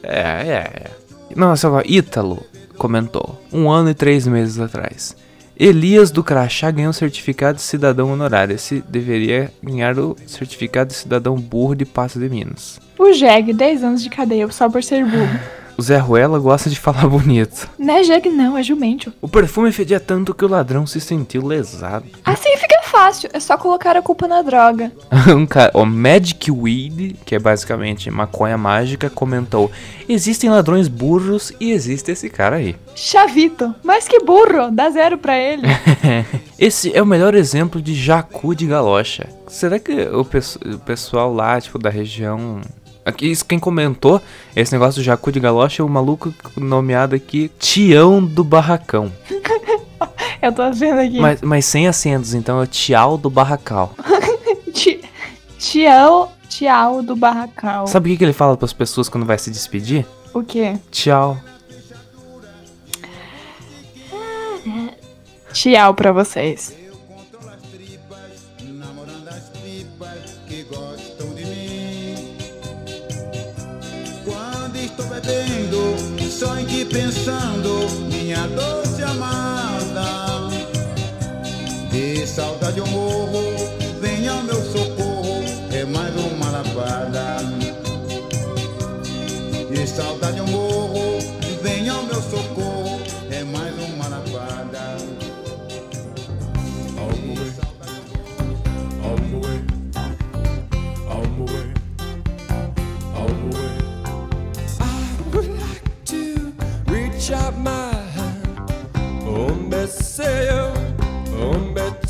É, 0.04 0.20
é, 0.20 0.52
é. 0.52 0.90
Nossa, 1.34 1.66
agora, 1.66 1.84
Ítalo 1.86 2.44
comentou. 2.76 3.40
Um 3.52 3.70
ano 3.70 3.90
e 3.90 3.94
três 3.94 4.26
meses 4.26 4.58
atrás. 4.58 5.16
Elias 5.56 6.10
do 6.10 6.24
Crachá 6.24 6.70
ganhou 6.70 6.90
o 6.90 6.94
certificado 6.94 7.56
de 7.56 7.62
cidadão 7.62 8.12
honorário. 8.12 8.54
Esse 8.54 8.82
deveria 8.88 9.52
ganhar 9.62 9.98
o 9.98 10.16
certificado 10.26 10.88
de 10.88 10.96
cidadão 10.96 11.36
burro 11.36 11.76
de 11.76 11.84
Passo 11.84 12.18
de 12.18 12.28
Minas. 12.28 12.80
O 12.98 13.12
Jeg, 13.12 13.52
10 13.52 13.84
anos 13.84 14.02
de 14.02 14.10
cadeia 14.10 14.50
só 14.50 14.68
por 14.68 14.82
ser 14.82 15.04
burro. 15.04 15.40
O 15.76 15.82
Zé 15.82 15.96
Ruela 15.98 16.38
gosta 16.38 16.70
de 16.70 16.78
falar 16.78 17.06
bonito. 17.08 17.68
Não 17.78 17.94
é 17.94 18.02
Jeg 18.04 18.28
não, 18.30 18.56
é 18.56 18.62
jumento. 18.62 19.12
O 19.20 19.28
perfume 19.28 19.72
fedia 19.72 19.98
tanto 20.00 20.34
que 20.34 20.44
o 20.44 20.48
ladrão 20.48 20.86
se 20.86 21.00
sentiu 21.00 21.46
lesado. 21.46 22.06
Assim 22.24 22.56
fica 22.56 22.80
fácil, 22.84 23.28
é 23.32 23.40
só 23.40 23.56
colocar 23.58 23.96
a 23.96 24.02
culpa 24.02 24.28
na 24.28 24.40
droga. 24.42 24.92
um 25.36 25.44
cara, 25.46 25.70
o 25.74 25.84
Magic 25.84 26.50
Weed, 26.50 27.16
que 27.24 27.34
é 27.34 27.38
basicamente 27.38 28.10
maconha 28.10 28.56
mágica, 28.56 29.10
comentou: 29.10 29.70
Existem 30.08 30.48
ladrões 30.50 30.86
burros 30.88 31.52
e 31.58 31.72
existe 31.72 32.10
esse 32.12 32.28
cara 32.30 32.56
aí. 32.56 32.76
Chavito, 32.94 33.74
mas 33.82 34.06
que 34.06 34.20
burro, 34.20 34.70
dá 34.70 34.88
zero 34.90 35.18
pra 35.18 35.36
ele. 35.36 35.62
esse 36.58 36.94
é 36.96 37.02
o 37.02 37.06
melhor 37.06 37.34
exemplo 37.34 37.82
de 37.82 37.94
jacu 37.94 38.54
de 38.54 38.66
galocha. 38.66 39.28
Será 39.48 39.78
que 39.78 39.92
o, 40.08 40.24
pesso- 40.24 40.58
o 40.64 40.78
pessoal 40.78 41.32
lá, 41.34 41.60
tipo, 41.60 41.78
da 41.78 41.90
região. 41.90 42.60
Aqui, 43.04 43.26
isso 43.30 43.44
quem 43.44 43.58
comentou 43.58 44.20
esse 44.56 44.72
negócio 44.72 45.00
do 45.02 45.04
jacu 45.04 45.30
de 45.30 45.38
galocha 45.40 45.82
é 45.82 45.84
o 45.84 45.88
maluco 45.88 46.32
nomeado 46.56 47.14
aqui 47.14 47.50
Tião 47.58 48.24
do 48.24 48.42
Barracão. 48.42 49.12
Eu 50.40 50.52
tô 50.52 50.70
vendo 50.72 50.98
aqui. 51.00 51.20
Mas, 51.20 51.40
mas 51.42 51.64
sem 51.64 51.86
acentos, 51.88 52.34
então 52.34 52.60
é 52.62 52.66
Tial 52.66 53.16
do 53.16 53.30
Barracal. 53.30 53.94
Ti- 54.72 55.00
Tião, 55.58 56.28
Tião 56.48 57.02
do 57.02 57.16
Barracal. 57.16 57.86
Sabe 57.86 58.08
o 58.08 58.12
que, 58.12 58.18
que 58.18 58.24
ele 58.24 58.32
fala 58.34 58.56
para 58.56 58.66
as 58.66 58.72
pessoas 58.72 59.08
quando 59.08 59.24
vai 59.26 59.38
se 59.38 59.50
despedir? 59.50 60.06
O 60.34 60.42
quê? 60.42 60.76
Tchau. 60.90 61.38
Tchau 65.52 65.94
pra 65.94 66.12
vocês. 66.12 66.74
Pensando, 76.86 77.88
minha 78.10 78.46
doce 78.48 79.02
amada. 79.02 80.48
De 81.90 82.26
saudade 82.26 82.78
eu 82.78 82.86
morro, 82.86 83.53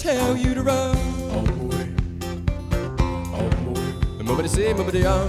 tell 0.05 0.37
you 0.37 0.55
to 0.55 0.63
run. 0.63 0.95
Nobody 4.23 4.49
say, 4.49 4.75
nobody 4.75 5.07
on. 5.07 5.29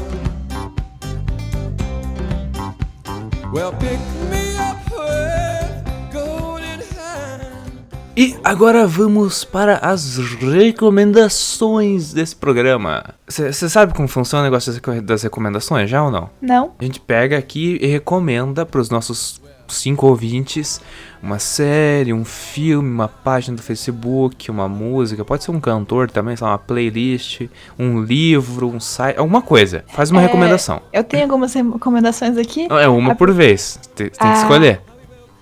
Well, 3.53 3.71
pick 3.71 3.99
me 4.29 4.57
up 4.57 4.83
with 4.91 6.11
golden 6.11 6.81
hand. 6.93 7.71
E 8.17 8.35
agora 8.43 8.85
vamos 8.85 9.45
para 9.45 9.77
as 9.77 10.17
recomendações 10.17 12.11
desse 12.11 12.35
programa. 12.35 13.15
Você 13.29 13.69
sabe 13.69 13.93
como 13.93 14.09
funciona 14.09 14.41
o 14.41 14.45
negócio 14.45 14.73
das 15.01 15.23
recomendações, 15.23 15.89
já 15.89 16.03
ou 16.03 16.11
não? 16.11 16.29
Não? 16.41 16.73
A 16.77 16.83
gente 16.83 16.99
pega 16.99 17.37
aqui 17.37 17.77
e 17.81 17.87
recomenda 17.87 18.65
para 18.65 18.81
os 18.81 18.89
nossos 18.89 19.39
cinco 19.67 20.07
ouvintes 20.07 20.81
uma 21.23 21.39
série, 21.39 22.13
um 22.13 22.23
filme, 22.23 22.87
uma 22.87 23.07
página 23.07 23.57
do 23.57 23.63
Facebook, 23.63 24.51
uma 24.51 24.67
música, 24.69 25.25
pode 25.25 25.43
ser 25.43 25.49
um 25.49 25.59
cantor 25.59 26.09
também, 26.11 26.35
sei 26.35 26.45
lá, 26.45 26.51
uma 26.53 26.59
playlist, 26.59 27.41
um 27.79 27.99
livro, 28.01 28.67
um 28.69 28.79
site, 28.79 29.17
alguma 29.17 29.41
coisa. 29.41 29.83
Faz 29.87 30.11
uma 30.11 30.21
É, 30.21 30.25
recomendação. 30.27 30.81
Eu 30.93 31.03
tenho 31.03 31.23
algumas 31.23 31.51
recomendações 31.53 32.37
aqui. 32.37 32.67
É 32.69 32.87
uma 32.87 33.13
A- 33.13 33.15
por 33.15 33.31
vez. 33.31 33.79
Tem, 33.95 34.07
tem 34.09 34.15
Ah. 34.19 34.33
que 34.33 34.37
escolher. 34.39 34.81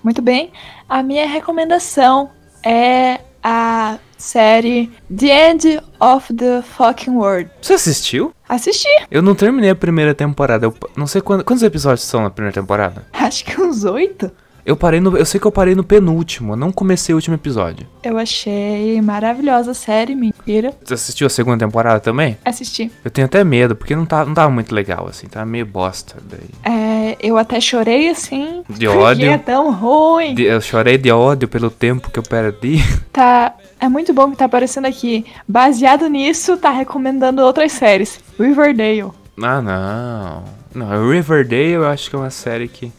Muito 0.02 0.22
bem. 0.22 0.50
A 0.88 1.02
minha 1.02 1.26
recomendação 1.28 2.30
é 2.64 3.20
a 3.42 3.98
série 4.18 4.90
The 5.16 5.50
End 5.50 5.82
of 6.00 6.32
the 6.34 6.62
Fucking 6.62 7.14
World. 7.14 7.50
Você 7.60 7.74
assistiu? 7.74 8.32
Assisti. 8.48 8.88
Eu 9.10 9.22
não 9.22 9.34
terminei 9.34 9.70
a 9.70 9.74
primeira 9.74 10.14
temporada. 10.14 10.66
Eu 10.66 10.74
não 10.96 11.06
sei 11.06 11.20
quando- 11.20 11.44
quantos 11.44 11.62
episódios 11.62 12.02
são 12.06 12.22
na 12.22 12.30
primeira 12.30 12.54
temporada. 12.54 13.06
Acho 13.12 13.44
que 13.44 13.60
uns 13.60 13.84
oito. 13.84 14.30
Eu 14.64 14.76
parei 14.76 14.98
no. 15.00 15.16
Eu 15.16 15.26
sei 15.26 15.38
que 15.38 15.46
eu 15.46 15.52
parei 15.52 15.74
no 15.74 15.84
penúltimo, 15.84 16.52
eu 16.52 16.56
não 16.56 16.72
comecei 16.72 17.14
o 17.14 17.18
último 17.18 17.34
episódio. 17.34 17.86
Eu 18.02 18.16
achei 18.16 19.00
maravilhosa 19.02 19.72
a 19.72 19.74
série, 19.74 20.14
mentira. 20.14 20.72
Você 20.82 20.94
assistiu 20.94 21.26
a 21.26 21.30
segunda 21.30 21.58
temporada 21.66 22.00
também? 22.00 22.38
Assisti. 22.44 22.90
Eu 23.04 23.10
tenho 23.10 23.26
até 23.26 23.44
medo, 23.44 23.76
porque 23.76 23.94
não, 23.94 24.06
tá, 24.06 24.24
não 24.24 24.32
tava 24.32 24.50
muito 24.50 24.74
legal, 24.74 25.06
assim, 25.08 25.26
tava 25.26 25.44
meio 25.44 25.66
bosta. 25.66 26.16
Daí. 26.22 26.48
É, 26.74 27.16
eu 27.20 27.36
até 27.36 27.60
chorei 27.60 28.08
assim. 28.08 28.62
De 28.68 28.86
porque 28.86 28.98
ódio. 28.98 29.30
é 29.30 29.36
tão 29.38 29.70
ruim. 29.72 30.34
De- 30.34 30.44
Eu 30.44 30.60
chorei 30.60 30.96
de 30.96 31.10
ódio 31.10 31.46
pelo 31.46 31.70
tempo 31.70 32.10
que 32.10 32.18
eu 32.18 32.22
perdi. 32.22 32.78
Tá. 33.14 33.54
É 33.78 33.88
muito 33.88 34.12
bom 34.12 34.30
que 34.32 34.36
tá 34.36 34.46
aparecendo 34.46 34.86
aqui. 34.86 35.24
Baseado 35.46 36.08
nisso, 36.08 36.56
tá 36.56 36.70
recomendando 36.70 37.42
outras 37.42 37.70
séries. 37.70 38.18
Riverdale. 38.36 39.04
Ah, 39.40 39.62
não. 39.62 40.44
Não, 40.74 41.10
Riverdale 41.10 41.70
eu 41.72 41.86
acho 41.86 42.10
que 42.10 42.16
é 42.16 42.18
uma 42.18 42.30
série 42.30 42.66
que, 42.66 42.90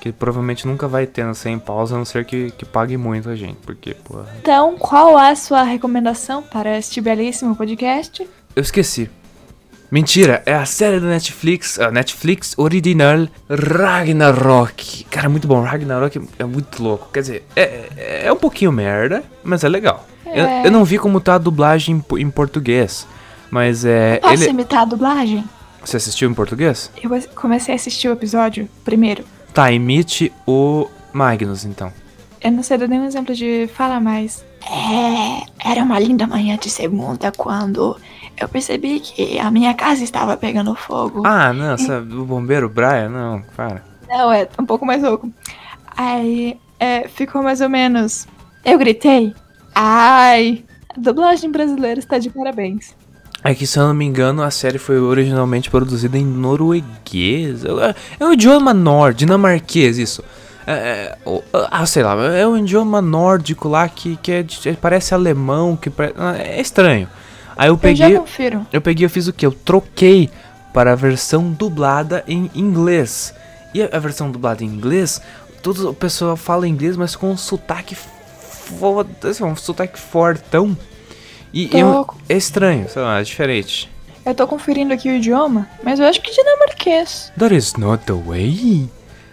que 0.00 0.10
provavelmente 0.10 0.66
nunca 0.66 0.88
vai 0.88 1.06
ter 1.06 1.24
no 1.24 1.34
sem 1.34 1.58
pausa, 1.58 1.94
a 1.94 1.98
não 1.98 2.04
ser 2.04 2.24
que, 2.24 2.50
que 2.52 2.64
pague 2.64 2.96
muito 2.96 3.28
a 3.28 3.36
gente. 3.36 3.56
Porque, 3.56 3.94
porra. 3.94 4.26
Então, 4.40 4.76
qual 4.78 5.18
é 5.20 5.30
a 5.30 5.36
sua 5.36 5.62
recomendação 5.62 6.42
para 6.42 6.78
este 6.78 7.00
belíssimo 7.00 7.54
podcast? 7.54 8.26
Eu 8.56 8.62
esqueci. 8.62 9.10
Mentira, 9.90 10.40
é 10.46 10.54
a 10.54 10.64
série 10.64 11.00
da 11.00 11.08
Netflix, 11.08 11.78
a 11.78 11.90
Netflix 11.90 12.54
original 12.56 13.26
Ragnarok. 13.48 15.04
Cara, 15.10 15.28
muito 15.28 15.48
bom. 15.48 15.60
Ragnarok 15.62 16.20
é 16.38 16.44
muito 16.44 16.82
louco. 16.82 17.08
Quer 17.12 17.20
dizer, 17.20 17.44
é, 17.56 18.22
é 18.26 18.32
um 18.32 18.36
pouquinho 18.36 18.70
merda, 18.70 19.22
mas 19.42 19.64
é 19.64 19.68
legal. 19.68 20.06
Eu, 20.24 20.44
É. 20.44 20.66
eu 20.66 20.70
não 20.70 20.84
vi 20.84 20.96
como 20.96 21.20
tá 21.20 21.34
a 21.34 21.38
dublagem 21.38 22.02
em, 22.12 22.20
em 22.20 22.30
português, 22.30 23.06
mas 23.50 23.84
é. 23.84 24.18
Posso 24.18 24.44
Ele... 24.44 24.50
imitar 24.50 24.82
a 24.82 24.84
dublagem? 24.84 25.44
Você 25.84 25.96
assistiu 25.96 26.30
em 26.30 26.34
português? 26.34 26.90
Eu 27.02 27.10
comecei 27.34 27.74
a 27.74 27.76
assistir 27.76 28.08
o 28.08 28.12
episódio 28.12 28.68
primeiro. 28.84 29.24
Tá, 29.52 29.70
imite 29.72 30.32
o 30.46 30.88
Magnus 31.12 31.64
então. 31.64 31.92
Eu 32.40 32.52
não 32.52 32.62
sei 32.62 32.78
dar 32.78 32.88
nenhum 32.88 33.04
exemplo 33.04 33.34
de 33.34 33.68
fala 33.74 34.00
mais. 34.00 34.44
É, 34.62 35.70
era 35.70 35.82
uma 35.82 35.98
linda 35.98 36.26
manhã 36.26 36.56
de 36.56 36.70
segunda 36.70 37.32
quando 37.32 37.96
eu 38.38 38.48
percebi 38.48 39.00
que 39.00 39.38
a 39.38 39.50
minha 39.50 39.74
casa 39.74 40.02
estava 40.02 40.36
pegando 40.36 40.74
fogo. 40.74 41.26
Ah, 41.26 41.52
não, 41.52 41.76
sabe, 41.76 42.14
o 42.14 42.24
bombeiro 42.24 42.68
Brian? 42.68 43.08
Não, 43.08 43.42
para. 43.54 43.84
Não, 44.08 44.32
é 44.32 44.48
um 44.58 44.64
pouco 44.64 44.86
mais 44.86 45.02
louco. 45.02 45.30
Aí 45.96 46.58
é, 46.78 47.06
ficou 47.08 47.42
mais 47.42 47.60
ou 47.60 47.68
menos. 47.68 48.26
Eu 48.64 48.78
gritei. 48.78 49.34
Ai, 49.74 50.64
a 50.88 51.00
dublagem 51.00 51.50
brasileira 51.50 52.00
está 52.00 52.18
de 52.18 52.30
parabéns. 52.30 52.94
É 53.42 53.54
que, 53.54 53.66
se 53.66 53.78
eu 53.78 53.86
não 53.86 53.94
me 53.94 54.04
engano, 54.04 54.42
a 54.42 54.50
série 54.50 54.76
foi 54.78 54.98
originalmente 55.00 55.70
produzida 55.70 56.18
em 56.18 56.24
norueguês. 56.24 57.64
É 57.64 57.94
é 58.20 58.24
um 58.26 58.32
idioma 58.32 58.74
nórdico, 58.74 59.20
dinamarquês, 59.20 59.96
isso. 59.98 60.22
É, 60.66 60.72
é, 60.72 61.18
ah, 61.70 61.86
sei 61.86 62.02
lá, 62.02 62.14
é 62.36 62.46
um 62.46 62.56
idioma 62.58 63.00
nórdico 63.00 63.66
lá 63.68 63.88
que, 63.88 64.16
que 64.22 64.30
é 64.30 64.42
de- 64.42 64.74
parece 64.80 65.14
alemão, 65.14 65.74
que 65.74 65.88
pare- 65.88 66.14
ah, 66.18 66.36
é 66.36 66.60
estranho. 66.60 67.08
Aí 67.56 67.68
eu 67.68 67.74
Eu 67.74 67.78
peguei, 67.78 68.14
confiro. 68.18 68.66
eu 68.72 68.80
peguei, 68.80 69.06
eu 69.06 69.10
fiz 69.10 69.26
o 69.26 69.32
que? 69.32 69.44
Eu 69.46 69.52
troquei 69.52 70.30
para 70.72 70.92
a 70.92 70.94
versão 70.94 71.50
dublada 71.50 72.22
em 72.28 72.50
inglês. 72.54 73.34
E 73.74 73.82
a, 73.82 73.88
a 73.92 73.98
versão 73.98 74.30
dublada 74.30 74.62
em 74.62 74.66
inglês, 74.66 75.20
todo 75.62 75.88
o 75.90 75.94
pessoal 75.94 76.36
fala 76.36 76.68
inglês, 76.68 76.96
mas 76.96 77.16
com 77.16 77.30
um 77.30 77.36
sotaque 77.38 77.94
foda, 77.94 79.08
assim, 79.28 79.42
um 79.44 79.56
sotaque 79.56 79.98
fortão. 79.98 80.76
E 81.52 81.66
Tô- 81.68 81.78
eu- 81.78 82.06
é 82.28 82.36
estranho, 82.36 82.88
sei 82.88 83.02
lá, 83.02 83.20
é 83.20 83.22
diferente. 83.22 83.90
Eu 84.24 84.34
tô 84.34 84.46
conferindo 84.46 84.92
aqui 84.92 85.08
o 85.08 85.14
idioma, 85.14 85.68
mas 85.82 85.98
eu 85.98 86.06
acho 86.06 86.20
que 86.20 86.30
dinamarquês. 86.30 87.32
That 87.38 87.54
is 87.54 87.74
not 87.74 88.04
the 88.04 88.12
way. 88.12 88.88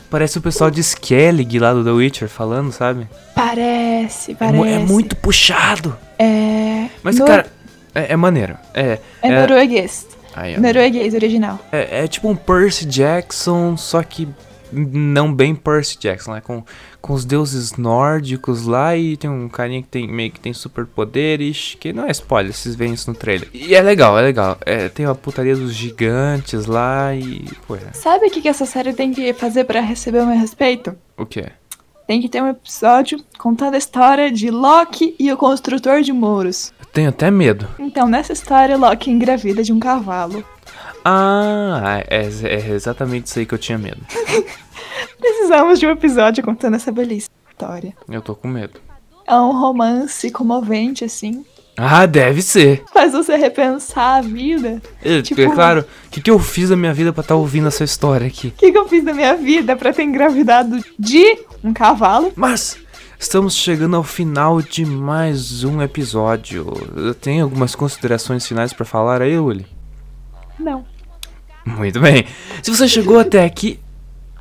Parece 0.10 0.38
o 0.38 0.42
pessoal 0.42 0.72
de 0.72 0.80
Skellig 0.80 1.60
lá 1.60 1.74
do 1.74 1.84
The 1.84 1.92
Witcher 1.92 2.30
falando, 2.30 2.72
sabe? 2.72 3.08
Parece, 3.36 4.32
É, 4.32 4.36
parece. 4.36 4.56
mu- 4.58 4.66
é 4.66 4.80
muito 4.80 5.16
puxado. 5.18 5.96
É. 6.18 6.88
Mas, 7.04 7.18
no- 7.20 7.26
cara, 7.26 7.48
é, 7.94 8.14
é 8.14 8.16
maneiro. 8.16 8.58
É, 8.74 9.00
É 9.22 9.42
norueguês. 9.42 10.08
Aí, 10.34 10.56
ó. 10.56 10.62
Norueguês 10.62 11.14
original. 11.14 11.60
É, 11.72 12.04
é 12.04 12.08
tipo 12.08 12.30
um 12.30 12.36
Percy 12.36 12.86
Jackson, 12.86 13.76
só 13.76 14.02
que 14.02 14.28
não 14.72 15.34
bem 15.34 15.56
Percy 15.56 15.98
Jackson, 16.00 16.34
né? 16.34 16.42
Com, 16.42 16.64
com 17.02 17.14
os 17.14 17.26
deuses 17.26 17.76
nórdicos 17.78 18.66
lá 18.66 18.96
e 18.96 19.18
tem 19.18 19.30
um 19.30 19.48
carinha 19.48 19.82
que 19.82 19.88
tem 19.88 20.08
meio 20.08 20.32
que 20.32 20.40
tem 20.40 20.54
superpoderes, 20.54 21.76
que 21.80 21.94
não 21.94 22.06
é 22.06 22.12
spoiler, 22.12 22.54
vocês 22.54 22.76
veem 22.76 22.94
isso 22.94 23.10
no 23.12 23.18
trailer. 23.18 23.50
E 23.54 23.76
é 23.76 23.82
legal, 23.82 24.18
é 24.18 24.22
legal. 24.22 24.58
É, 24.66 24.90
tem 24.90 25.06
a 25.06 25.16
putaria 25.16 25.56
dos 25.56 25.74
gigantes 25.74 26.66
lá 26.66 27.14
e. 27.16 27.46
Pô, 27.68 27.76
é. 27.76 27.94
Sabe 27.94 28.28
o 28.28 28.32
que, 28.32 28.42
que 28.42 28.50
essa 28.50 28.66
série 28.66 28.94
tem 28.94 29.14
que 29.14 29.34
fazer 29.34 29.64
pra 29.64 29.82
receber 29.82 30.20
o 30.20 30.28
meu 30.28 30.38
respeito? 30.38 30.96
o 31.18 31.26
que? 31.26 31.46
tem 32.08 32.22
que 32.22 32.30
ter 32.30 32.42
um 32.42 32.48
episódio 32.48 33.20
contando 33.38 33.76
a 33.76 33.78
história 33.78 34.32
de 34.32 34.50
Loki 34.50 35.14
e 35.20 35.30
o 35.32 35.36
construtor 35.36 36.02
de 36.02 36.14
muros. 36.14 36.72
Eu 36.80 36.86
tenho 36.86 37.10
até 37.10 37.30
medo. 37.30 37.68
Então, 37.78 38.08
nessa 38.08 38.32
história, 38.32 38.78
Loki 38.78 39.12
engravida 39.12 39.62
de 39.62 39.74
um 39.74 39.80
cavalo. 39.80 40.44
Ah, 41.10 42.04
é, 42.10 42.26
é 42.26 42.70
exatamente 42.72 43.28
isso 43.28 43.40
aí 43.40 43.46
que 43.46 43.54
eu 43.54 43.58
tinha 43.58 43.78
medo. 43.78 44.02
Precisamos 45.18 45.80
de 45.80 45.88
um 45.88 45.92
episódio 45.92 46.44
contando 46.44 46.76
essa 46.76 46.92
belíssima 46.92 47.34
história. 47.50 47.94
Eu 48.10 48.22
tô 48.22 48.36
com 48.36 48.48
medo. 48.50 48.80
É 49.26 49.34
um 49.36 49.58
romance 49.58 50.30
comovente, 50.32 51.06
assim. 51.06 51.46
Ah, 51.78 52.06
deve 52.06 52.42
ser. 52.42 52.84
Faz 52.94 53.14
você 53.14 53.38
repensar 53.38 54.18
a 54.18 54.22
vida. 54.22 54.82
É, 55.02 55.22
Tipo- 55.22 55.40
é 55.42 55.50
claro, 55.50 55.86
o 56.08 56.10
que, 56.10 56.20
que 56.22 56.30
eu 56.30 56.40
fiz 56.40 56.70
da 56.70 56.76
minha 56.76 56.94
vida 56.94 57.14
pra 57.14 57.22
estar 57.22 57.36
ouvindo 57.36 57.68
essa 57.70 57.86
história 57.86 58.28
aqui? 58.28 58.48
O 58.50 58.52
que, 58.52 58.72
que 58.72 58.78
eu 58.78 58.88
fiz 58.90 59.06
da 59.06 59.14
minha 59.14 59.36
vida 59.36 59.76
pra 59.78 59.94
ter 59.94 60.04
engravidado 60.04 60.84
de 61.00 61.38
um 61.64 61.72
cavalo? 61.72 62.34
Mas 62.36 62.78
estamos 63.18 63.56
chegando 63.56 63.96
ao 63.96 64.04
final 64.04 64.62
de 64.62 64.86
mais 64.86 65.64
um 65.64 65.82
episódio. 65.82 66.66
Tem 67.22 67.40
algumas 67.40 67.76
considerações 67.76 68.46
finais 68.46 68.74
pra 68.74 68.86
falar 68.86 69.22
aí, 69.22 69.38
Uli? 69.38 69.66
Não. 70.60 70.84
Muito 71.76 72.00
bem. 72.00 72.26
Se 72.64 72.74
você 72.76 72.88
chegou 72.88 73.20
até 73.20 73.44
aqui, 73.44 73.80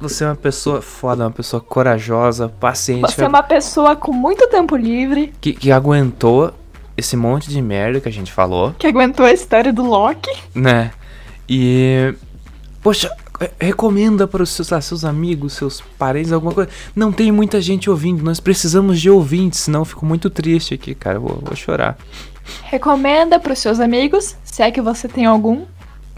você 0.01 0.25
é 0.25 0.29
uma 0.29 0.37
pessoa 0.37 0.81
foda, 0.83 1.25
uma 1.25 1.31
pessoa 1.31 1.61
corajosa, 1.61 2.49
paciente, 2.49 3.01
Você 3.03 3.25
é 3.25 3.29
uma 3.29 3.43
pessoa 3.43 3.97
com 3.97 4.13
muito 4.13 4.47
tempo 4.49 4.77
livre, 4.77 5.33
que, 5.41 5.53
que 5.53 5.73
aguentou 5.73 6.53
esse 6.97 7.17
monte 7.17 7.51
de 7.51 7.61
merda 7.61 8.01
que 8.01 8.09
a 8.09 8.13
gente 8.13 8.33
falou, 8.33 8.75
que 8.79 8.87
aguentou 8.87 9.25
a 9.27 9.33
história 9.33 9.73
do 9.73 9.85
Loki. 9.85 10.31
né? 10.55 10.93
E. 11.49 12.15
Poxa, 12.83 13.11
re- 13.41 13.51
recomenda 13.61 14.27
para 14.29 14.43
os 14.43 14.51
seus, 14.51 14.73
ah, 14.73 14.81
seus 14.81 15.05
amigos, 15.05 15.55
seus 15.55 15.81
parentes, 15.99 16.33
alguma 16.33 16.53
coisa. 16.53 16.71
Não 16.95 17.11
tem 17.11 17.33
muita 17.33 17.61
gente 17.61 17.91
ouvindo, 17.91 18.23
nós 18.23 18.39
precisamos 18.39 19.01
de 19.01 19.11
ouvintes, 19.11 19.61
senão 19.61 19.81
eu 19.81 19.85
fico 19.85 20.07
muito 20.07 20.31
triste 20.31 20.75
aqui, 20.75 20.95
cara. 20.95 21.19
Vou, 21.19 21.39
vou 21.43 21.57
chorar. 21.57 21.99
Recomenda 22.65 23.41
pros 23.41 23.59
seus 23.59 23.81
amigos, 23.81 24.37
se 24.45 24.63
é 24.63 24.71
que 24.71 24.81
você 24.81 25.09
tem 25.09 25.25
algum. 25.27 25.65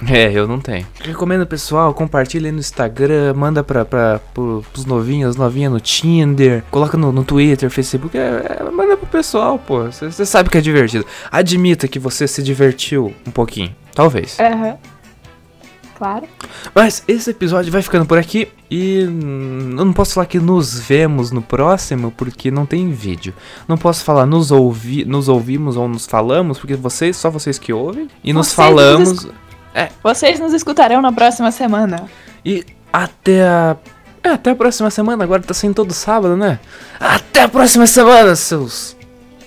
É, 0.06 0.30
eu 0.32 0.46
não 0.46 0.60
tenho. 0.60 0.86
Recomendo 1.00 1.46
pessoal, 1.46 1.92
compartilha 1.92 2.48
aí 2.48 2.52
no 2.52 2.60
Instagram, 2.60 3.34
manda 3.34 3.64
pra, 3.64 3.84
pra, 3.84 4.20
pro, 4.32 4.64
pros 4.72 4.84
novinhos, 4.84 5.34
novinha 5.34 5.68
no 5.68 5.80
Tinder, 5.80 6.62
coloca 6.70 6.96
no, 6.96 7.10
no 7.10 7.24
Twitter, 7.24 7.68
Facebook, 7.68 8.16
é, 8.16 8.60
é, 8.60 8.70
manda 8.70 8.96
pro 8.96 9.06
pessoal, 9.06 9.58
pô. 9.58 9.84
Você 9.86 10.24
sabe 10.24 10.50
que 10.50 10.58
é 10.58 10.60
divertido. 10.60 11.04
Admita 11.30 11.88
que 11.88 11.98
você 11.98 12.28
se 12.28 12.42
divertiu 12.42 13.12
um 13.26 13.30
pouquinho. 13.30 13.74
Talvez. 13.94 14.38
Aham. 14.38 14.76
Claro. 15.96 16.28
Mas 16.72 17.02
esse 17.08 17.30
episódio 17.30 17.72
vai 17.72 17.82
ficando 17.82 18.06
por 18.06 18.18
aqui 18.18 18.46
e 18.70 19.00
eu 19.00 19.10
não 19.84 19.92
posso 19.92 20.14
falar 20.14 20.26
que 20.26 20.38
nos 20.38 20.78
vemos 20.78 21.32
no 21.32 21.42
próximo 21.42 22.12
porque 22.16 22.52
não 22.52 22.64
tem 22.64 22.92
vídeo. 22.92 23.34
Não 23.66 23.76
posso 23.76 24.04
falar 24.04 24.24
nos, 24.24 24.52
ouvi 24.52 25.04
nos 25.04 25.28
ouvimos 25.28 25.76
ou 25.76 25.88
nos 25.88 26.06
falamos 26.06 26.56
porque 26.56 26.76
vocês, 26.76 27.16
só 27.16 27.28
vocês 27.28 27.58
que 27.58 27.72
ouvem. 27.72 28.06
E 28.22 28.32
nos 28.32 28.46
Vocês 28.46 28.54
falamos. 28.54 29.26
Nos 29.84 29.92
Vocês 30.02 30.40
nos 30.40 30.52
escutarão 30.52 31.00
na 31.00 31.12
próxima 31.12 31.50
semana. 31.52 32.08
E 32.44 32.64
até 32.92 33.46
a. 33.46 33.76
É, 34.22 34.30
até 34.30 34.50
a 34.50 34.56
próxima 34.56 34.90
semana. 34.90 35.24
Agora 35.24 35.42
tá 35.42 35.54
saindo 35.54 35.74
todo 35.74 35.92
sábado, 35.92 36.36
né? 36.36 36.58
Até 36.98 37.42
a 37.42 37.48
próxima 37.48 37.86
semana, 37.86 38.34
seus 38.34 38.96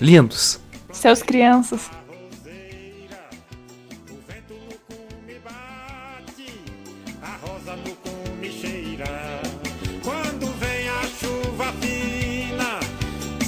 lindos. 0.00 0.58
Seus 0.90 1.22
crianças. 1.22 1.90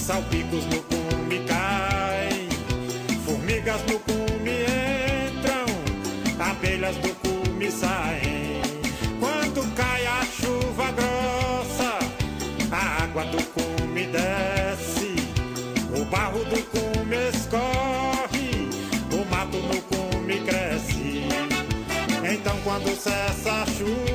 Salpicos 0.05 0.67
no 0.67 0.83
cume 0.83 1.39
caem. 1.47 1.74
Saem. 7.75 8.63
Quando 9.21 9.75
cai 9.75 10.07
a 10.07 10.25
chuva 10.25 10.91
grossa, 10.93 11.99
a 12.71 13.03
água 13.05 13.25
do 13.27 13.43
cume 13.53 14.07
desce. 14.07 15.15
O 15.97 16.05
barro 16.07 16.45
do 16.45 16.63
cume 16.71 17.17
escorre, 17.29 18.69
o 19.13 19.25
mato 19.31 19.59
no 19.59 19.81
cume 19.83 20.41
cresce. 20.41 21.29
Então 22.33 22.57
quando 22.65 22.95
cessa 22.97 23.63
a 23.63 23.67
chuva, 23.67 24.14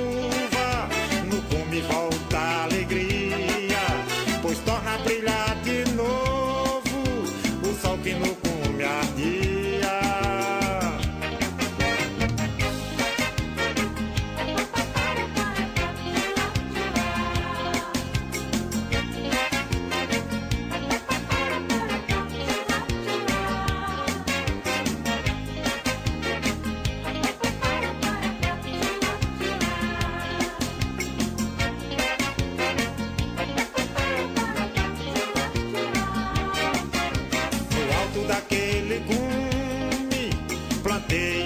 bater. 41.07 41.38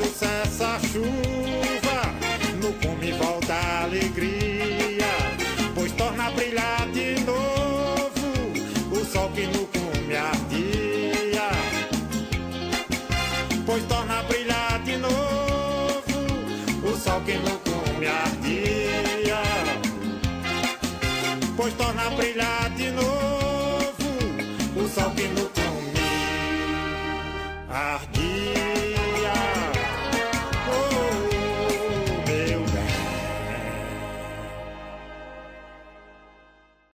Quando 0.00 0.14
cessa 0.14 0.76
a 0.76 0.80
chuva, 0.80 2.00
no 2.62 2.72
cume 2.74 3.12
volta 3.12 3.52
a 3.52 3.82
alegria, 3.82 4.39